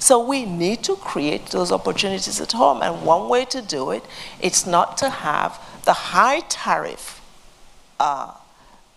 [0.00, 2.82] So we need to create those opportunities at home.
[2.82, 4.04] And one way to do it,
[4.40, 7.22] it's not to have the high tariff
[8.00, 8.32] uh,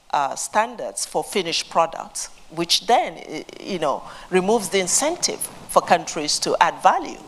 [0.09, 4.01] uh, standards for finished products, which then, you know,
[4.31, 7.19] removes the incentive for countries to add value.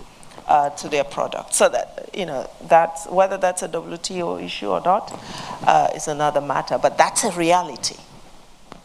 [0.50, 1.54] Uh, to their product.
[1.54, 5.14] So that, you know, that's, whether that's a WTO issue or not
[5.68, 7.98] uh, is another matter, but that's a reality.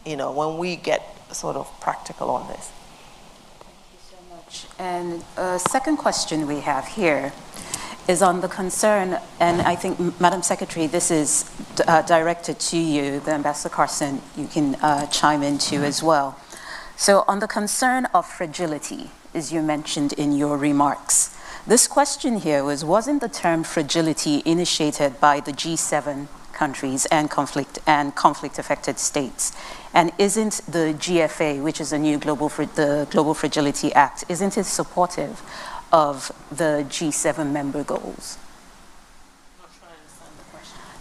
[0.05, 1.01] You know, when we get
[1.33, 2.71] sort of practical on this.
[3.61, 4.67] Thank you so much.
[4.79, 7.33] And a second question we have here
[8.09, 11.51] is on the concern, and I think, Madam Secretary, this is
[11.87, 16.39] uh, directed to you, the Ambassador Carson, you can uh, chime into as well.
[16.99, 21.35] So, on the concern of fragility, as you mentioned in your remarks,
[21.67, 27.79] This question here was Wasn't the term fragility initiated by the G7 countries and conflict
[27.87, 29.51] and conflict affected states?
[29.95, 34.65] And isn't the GFA, which is a new global the Global Fragility Act, isn't it
[34.65, 35.41] supportive
[35.91, 38.37] of the G7 member goals?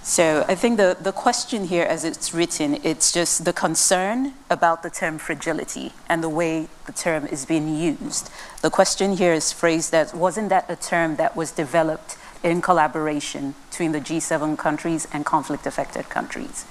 [0.04, 4.84] So I think the, the question here, as it's written, it's just the concern about
[4.84, 8.30] the term fragility and the way the term is being used.
[8.62, 13.56] The question here is phrased as, wasn't that a term that was developed in collaboration
[13.70, 16.66] between the G7 countries and conflict-affected countries?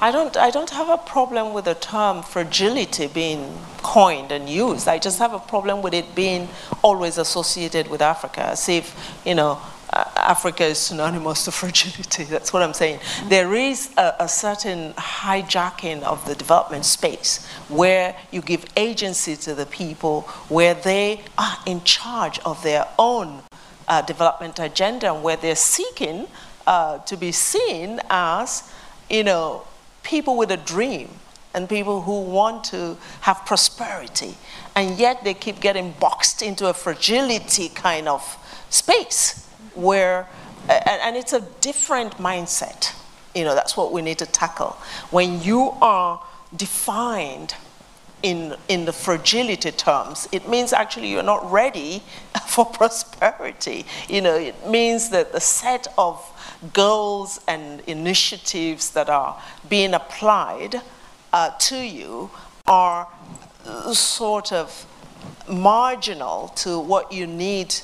[0.00, 4.88] I don't, I don't have a problem with the term fragility being coined and used.
[4.88, 6.48] I just have a problem with it being
[6.82, 9.60] always associated with Africa, as if, you know,
[10.16, 12.24] Africa is synonymous to fragility.
[12.24, 13.00] That's what I'm saying.
[13.28, 19.54] There is a, a, certain hijacking of the development space where you give agency to
[19.54, 23.42] the people, where they are in charge of their own
[23.88, 26.26] uh, development agenda, and where they're seeking
[26.66, 28.70] uh, to be seen as,
[29.08, 29.62] you know,
[30.02, 31.08] people with a dream
[31.54, 34.36] and people who want to have prosperity.
[34.74, 38.36] And yet they keep getting boxed into a fragility kind of
[38.68, 39.45] space
[39.76, 40.28] where,
[40.68, 42.94] and, and it's a different mindset.
[43.34, 44.76] You know, that's what we need to tackle.
[45.10, 46.22] When you are
[46.56, 47.54] defined
[48.22, 52.02] in, in the fragility terms, it means actually you're not ready
[52.46, 53.84] for prosperity.
[54.08, 56.24] You know, it means that the set of
[56.72, 60.80] goals and initiatives that are being applied
[61.32, 62.30] uh, to you
[62.66, 63.08] are
[63.92, 64.86] sort of
[65.48, 67.74] marginal to what you need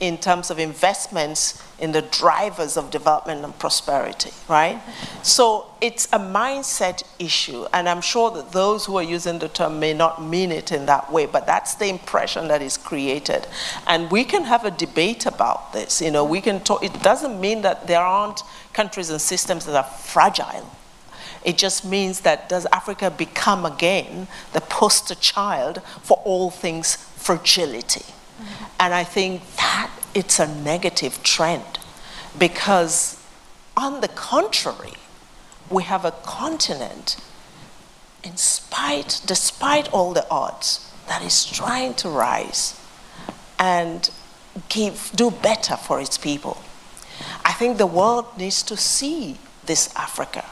[0.00, 4.80] in terms of investments in the drivers of development and prosperity, right?
[5.22, 9.78] So it's a mindset issue, and I'm sure that those who are using the term
[9.78, 13.46] may not mean it in that way, but that's the impression that is created.
[13.86, 16.00] And we can have a debate about this.
[16.00, 19.76] You know, we can talk, it doesn't mean that there aren't countries and systems that
[19.76, 20.70] are fragile.
[21.44, 28.04] It just means that does Africa become again the poster child for all things fragility?
[28.80, 31.78] And I think that it's a negative trend
[32.38, 33.22] because,
[33.76, 34.94] on the contrary,
[35.68, 37.16] we have a continent,
[38.24, 42.80] in spite, despite all the odds, that is trying to rise
[43.58, 44.10] and
[44.70, 46.56] give, do better for its people.
[47.44, 49.36] I think the world needs to see
[49.66, 50.46] this Africa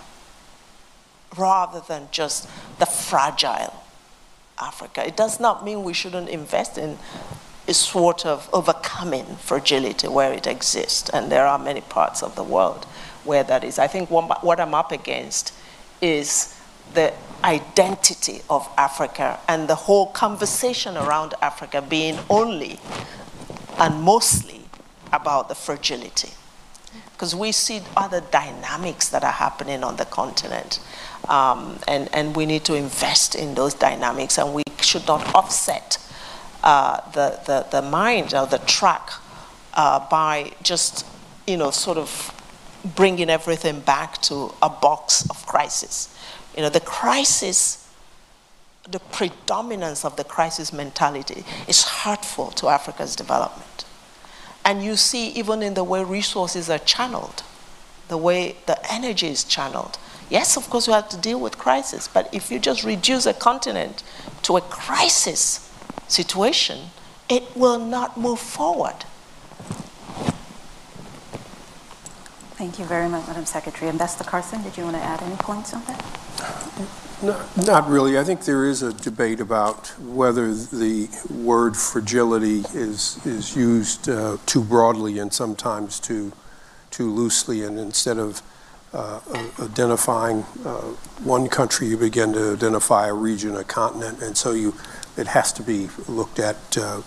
[1.36, 2.48] rather than just
[2.78, 3.82] the fragile
[4.60, 5.06] Africa.
[5.06, 6.98] It does not mean we shouldn't invest in
[7.68, 12.42] a sort of overcoming fragility where it exists, and there are many parts of the
[12.42, 12.86] world
[13.24, 13.78] where that is.
[13.78, 15.52] I think what, what I'm up against
[16.00, 16.58] is
[16.94, 17.12] the
[17.44, 22.80] identity of Africa and the whole conversation around Africa being only
[23.78, 24.62] and mostly
[25.12, 26.30] about the fragility.
[27.12, 30.80] Because we see other dynamics that are happening on the continent.
[31.28, 35.98] Um, and, and we need to invest in those dynamics, and we should not offset
[36.62, 39.10] uh, the, the, the mind or the track
[39.74, 41.06] uh, by just,
[41.46, 42.34] you know, sort of
[42.96, 46.14] bringing everything back to a box of crisis.
[46.56, 47.88] You know, the crisis,
[48.90, 53.84] the predominance of the crisis mentality is hurtful to Africa's development.
[54.64, 57.42] And you see, even in the way resources are channeled,
[58.08, 59.98] the way the energy is channeled,
[60.30, 63.32] Yes, of course, we have to deal with crisis, but if you just reduce a
[63.32, 64.02] continent
[64.42, 65.67] to a crisis
[66.08, 66.90] situation,
[67.28, 69.04] it will not move forward.
[72.56, 73.88] Thank you very much, Madam Secretary.
[73.88, 76.04] Ambassador Carson, did you want to add any points on that?
[77.22, 78.18] No, not really.
[78.18, 84.38] I think there is a debate about whether the word fragility is is used uh,
[84.46, 86.32] too broadly and sometimes too
[86.90, 88.42] too loosely, and instead of
[88.92, 89.20] uh,
[89.60, 90.80] identifying uh,
[91.22, 94.74] one country, you begin to identify a region, a continent, and so you
[95.18, 97.02] it has to be looked at, uh,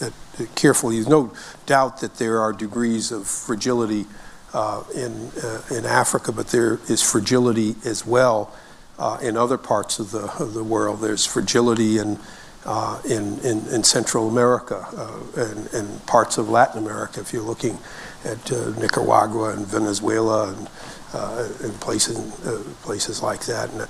[0.00, 0.96] at, at carefully.
[0.96, 1.32] There's no
[1.66, 4.06] doubt that there are degrees of fragility
[4.54, 8.54] uh, in uh, in Africa, but there is fragility as well
[8.98, 11.00] uh, in other parts of the of the world.
[11.00, 12.18] There's fragility in
[13.04, 14.84] in, in, in, Central America
[15.36, 17.20] and, and, parts of Latin America.
[17.20, 17.78] If you're looking
[18.24, 20.68] at Nicaragua and Venezuela and
[21.16, 23.70] uh, in places uh, places like that.
[23.70, 23.86] And, uh,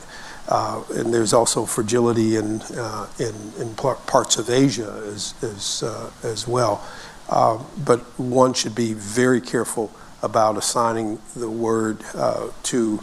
[0.49, 6.11] Uh, and there's also fragility in uh, in, in parts of Asia as as uh,
[6.23, 6.87] as well.
[7.29, 9.91] Um, but one should be very careful
[10.23, 12.01] about assigning the word
[12.63, 12.97] to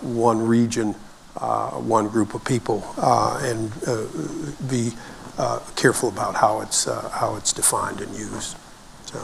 [0.00, 0.94] one region,
[1.34, 3.70] one group of people, and
[4.68, 4.92] be
[5.76, 8.56] careful about how it's how it's defined and used.
[9.04, 9.20] So.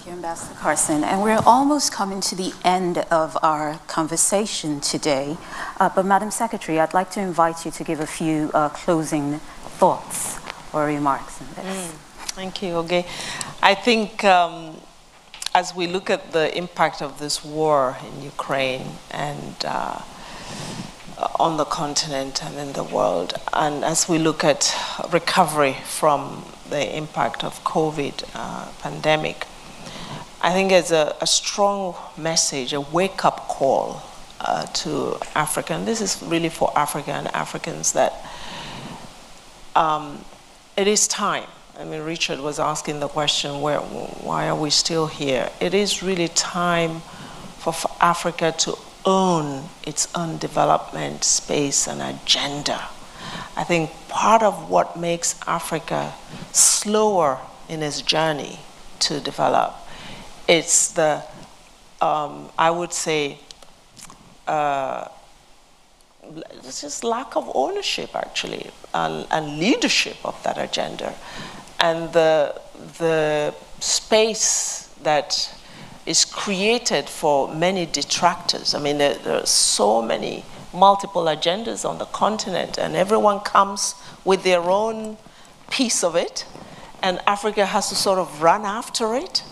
[0.00, 1.04] Thank you, Ambassador Carson.
[1.04, 5.36] And we're almost coming to the end of our conversation today.
[5.78, 9.40] Uh, but, Madam Secretary, I'd like to invite you to give a few uh, closing
[9.78, 10.38] thoughts
[10.72, 11.88] or remarks on this.
[11.88, 11.90] Mm,
[12.32, 13.04] thank you, Okay.
[13.62, 14.80] I think um,
[15.54, 20.00] as we look at the impact of this war in Ukraine and uh,
[21.38, 24.74] on the continent and in the world, and as we look at
[25.12, 29.46] recovery from the impact of COVID uh, pandemic,
[30.42, 34.02] I think it's a, a strong message, a wake up call
[34.40, 35.74] uh, to Africa.
[35.74, 38.14] And this is really for Africa and Africans that
[39.76, 40.24] um,
[40.78, 41.44] it is time.
[41.78, 45.50] I mean, Richard was asking the question, where, why are we still here?
[45.60, 47.00] It is really time
[47.58, 52.88] for, for Africa to own its own development space and agenda.
[53.56, 56.14] I think part of what makes Africa
[56.52, 57.38] slower
[57.68, 58.60] in its journey
[59.00, 59.74] to develop
[60.50, 61.22] it's the,
[62.00, 63.38] um, I would say,
[64.48, 65.06] uh,
[66.52, 71.14] it's just lack of ownership actually and, and, leadership of that agenda
[71.78, 72.60] and the,
[72.98, 75.54] the space that
[76.04, 78.74] is created for many detractors.
[78.74, 80.44] I mean, there, there are so many
[80.74, 83.94] multiple agendas on the continent, and everyone comes
[84.24, 85.16] with their own
[85.70, 86.44] piece of it,
[87.02, 89.44] and Africa has to sort of run after it.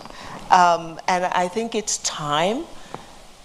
[0.50, 2.64] Um, and I think it's time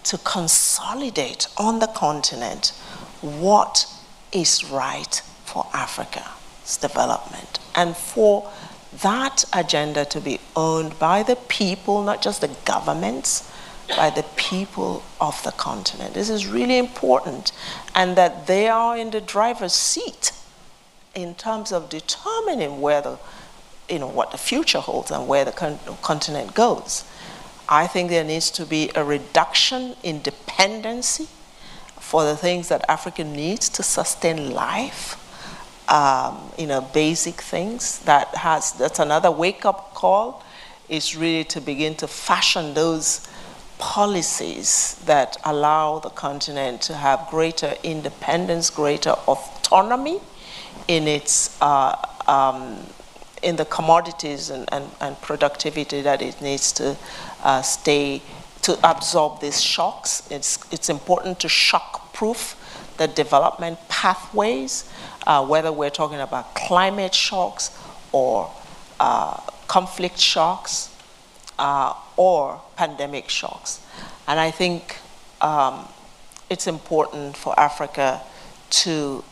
[0.06, 2.70] to consolidate on the continent
[3.22, 3.88] what
[4.32, 8.52] is right for Africa's development and for
[9.02, 13.50] that agenda to be owned by the people, not just the governments,
[13.90, 16.14] by the people of the continent.
[16.14, 17.52] This is really important,
[17.96, 20.32] and that they are in the driver's seat
[21.16, 23.18] in terms of determining where the
[23.90, 27.04] you know, what the future holds and where the con- continent goes.
[27.68, 31.28] I think there needs to be a reduction in dependency
[32.00, 35.20] for the things that Africa needs to sustain life.
[35.90, 40.44] Um, you know, basic things that has that's another wake-up call
[40.90, 43.28] is really to begin to fashion those
[43.80, 50.20] policies that allow the continent to have greater independence, greater autonomy
[50.88, 51.96] in its uh,
[52.28, 52.78] um,
[53.44, 56.98] in the commodities and, and, and productivity that it needs to
[57.44, 58.22] uh, stay
[58.62, 60.24] to absorb these shocks.
[60.32, 62.56] It's, it's important to shock proof
[62.98, 64.90] the development pathways,
[65.28, 67.78] uh, whether we're talking about climate shocks
[68.12, 68.50] or
[69.00, 69.38] uh,
[69.68, 70.90] conflict shocks
[71.60, 73.82] uh, or pandemic shocks.
[74.28, 74.98] And I think
[75.42, 75.88] um,
[76.50, 78.22] it's important for Africa
[78.70, 79.24] to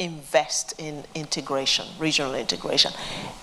[0.00, 2.92] invest in integration, regional integration.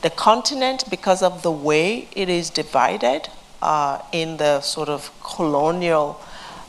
[0.01, 3.29] The continent, because of the way it is divided
[3.61, 6.19] uh, in the sort of colonial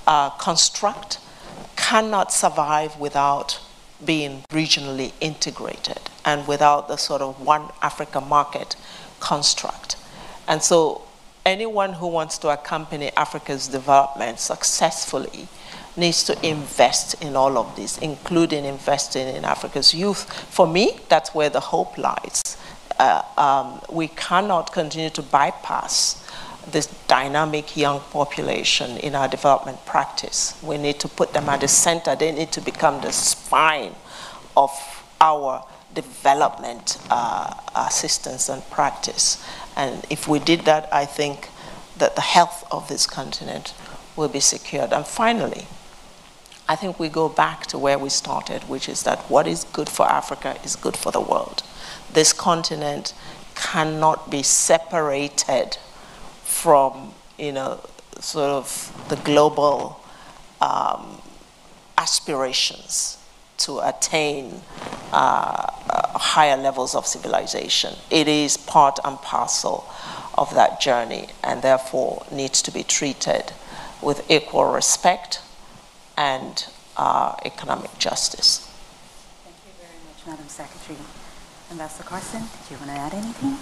[0.06, 1.18] uh, construct,
[1.76, 3.60] cannot survive without
[4.04, 8.76] being regionally integrated and without the sort of one Africa market
[9.20, 9.96] construct.
[10.46, 11.02] And so,
[11.44, 15.48] anyone who wants to accompany Africa's development successfully
[15.98, 20.32] needs to invest in all of this, including investing in Africa's youth.
[20.50, 22.56] For me, that's where the hope lies.
[22.98, 26.24] Uh, um, we cannot continue to bypass
[26.72, 30.58] this dynamic young population in our development practice.
[30.62, 32.14] We need to put them at the center.
[32.14, 33.94] They need to become the spine
[34.56, 34.70] of
[35.20, 35.64] our
[35.94, 39.44] development uh, assistance and practice.
[39.76, 41.48] And if we did that, I think
[41.96, 43.74] that the health of this continent
[44.16, 44.92] will be secured.
[44.92, 45.66] And finally,
[46.68, 49.88] I think we go back to where we started, which is that what is good
[49.88, 51.62] for Africa is good for the world.
[52.12, 53.14] This continent
[53.54, 55.78] cannot be separated
[56.44, 57.80] from, you know,
[58.20, 59.98] sort of the global
[60.60, 61.22] um,
[61.96, 63.16] aspirations
[63.58, 64.60] to attain
[65.12, 65.70] uh,
[66.18, 67.94] higher levels of civilization.
[68.10, 69.88] It is part and parcel
[70.36, 73.52] of that journey and therefore needs to be treated
[74.02, 75.40] with equal respect
[76.18, 76.66] and
[76.96, 78.68] uh, economic justice.
[79.44, 80.98] Thank you very much, Madam Secretary.
[81.70, 83.56] Ambassador Carson, did you want to add anything?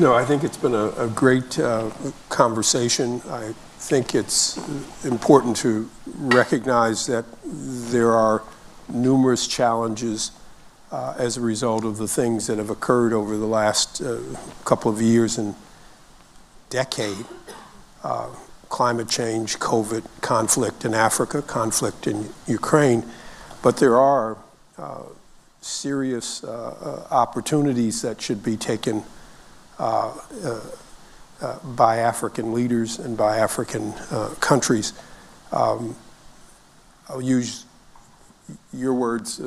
[0.00, 1.90] No, I think it's been a, a great uh,
[2.30, 3.20] conversation.
[3.28, 4.56] I think it's
[5.04, 8.42] important to recognize that there are
[8.88, 10.30] numerous challenges
[10.90, 14.20] uh, as a result of the things that have occurred over the last uh,
[14.64, 15.54] couple of years and
[16.70, 17.26] decade.
[18.74, 23.04] Uh, climate change, COVID, conflict in Africa, conflict in Ukraine,
[23.62, 24.36] but there are
[24.76, 25.02] uh,
[25.60, 29.04] serious uh, uh, opportunities that should be taken
[29.78, 30.12] uh,
[31.40, 33.92] uh, by African leaders and by African
[34.40, 34.92] countries.
[35.52, 35.94] Um,
[37.08, 37.66] I'll use
[38.72, 39.40] your words,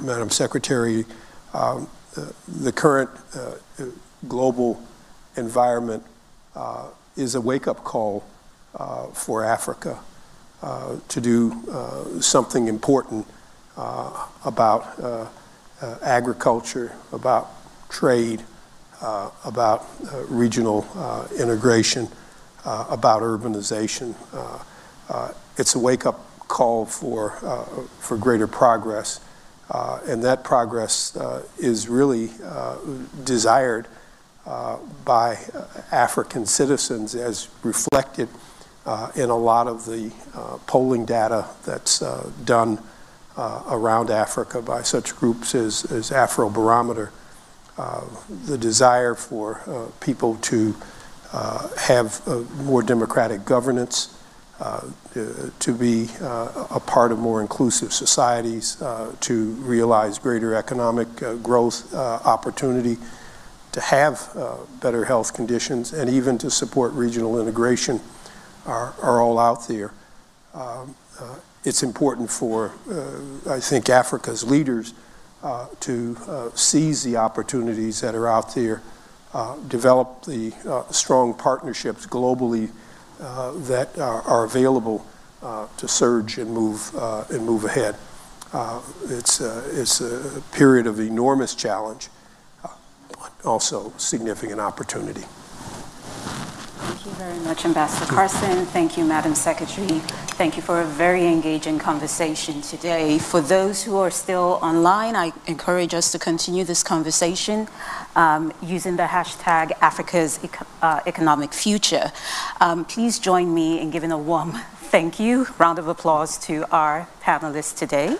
[0.00, 1.06] Madam Secretary.
[1.54, 1.88] Um,
[2.46, 3.10] the current
[4.28, 4.82] global
[5.36, 6.04] environment
[7.16, 8.22] is a wake up call
[9.12, 9.98] for Africa.
[10.62, 13.26] Uh, to do uh, something important
[13.76, 14.86] uh, about
[16.02, 17.50] agriculture, about
[17.90, 18.42] trade,
[19.44, 19.86] about
[20.28, 20.86] regional
[21.38, 22.08] integration,
[22.64, 24.14] about urbanization.
[25.58, 27.30] it's a wake-up call for,
[28.00, 29.20] for greater progress.
[29.68, 32.76] Uh, and that progress uh, is really uh,
[33.24, 33.86] desired
[35.04, 35.36] by
[35.92, 38.45] African citizens as reflected uh,
[39.16, 42.78] in a lot of the uh, polling data that's uh, done
[43.36, 47.10] uh, around Africa by such groups as, as Afrobarometer.
[47.76, 48.04] Uh,
[48.46, 50.74] the desire for uh, people to
[51.78, 52.26] have
[52.64, 54.16] more democratic governance,
[55.10, 58.82] to be a part of more inclusive societies,
[59.20, 62.96] to realize greater economic growth opportunity,
[63.72, 64.30] to have
[64.80, 68.00] better health conditions, and even to support regional integration
[68.66, 69.92] are, are all out there.
[70.54, 74.94] Um, uh, it's important for, uh, I think, Africa's leaders
[75.42, 78.82] uh, to uh, seize the opportunities that are out there,
[79.34, 82.70] uh, develop the uh, strong partnerships globally
[83.18, 85.04] that are, are available
[85.76, 86.94] to surge and move
[87.30, 87.96] and move ahead.
[89.08, 92.08] it's it's a period of enormous challenge,
[92.62, 95.24] but also significant opportunity.
[96.78, 98.66] Thank you very much, Ambassador Carson.
[98.66, 100.00] Thank you, Madam Secretary.
[100.36, 103.18] Thank you for a very engaging conversation today.
[103.18, 107.68] For those who are still online, I encourage us to continue this conversation
[108.14, 110.38] um, using the hashtag Africa's
[110.82, 112.12] uh, Economic Future.
[112.60, 117.08] Um, please join me in giving a warm thank you, round of applause to our
[117.22, 118.16] panelists today.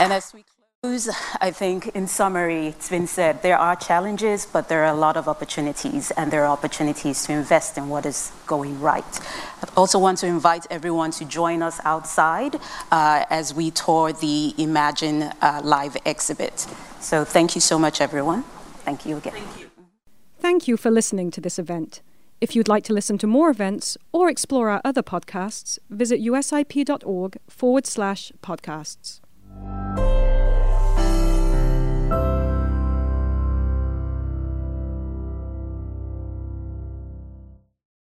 [0.00, 0.44] And as we
[1.40, 5.16] I think, in summary, it's been said there are challenges, but there are a lot
[5.16, 9.20] of opportunities, and there are opportunities to invest in what is going right.
[9.60, 12.60] I also want to invite everyone to join us outside
[12.92, 16.64] uh, as we tour the Imagine uh, live exhibit.
[17.00, 18.44] So, thank you so much, everyone.
[18.84, 19.32] Thank you again.
[19.32, 19.70] Thank you.
[20.38, 22.02] Thank you for listening to this event.
[22.40, 27.36] If you'd like to listen to more events or explore our other podcasts, visit usip.org
[27.48, 29.18] forward slash podcasts.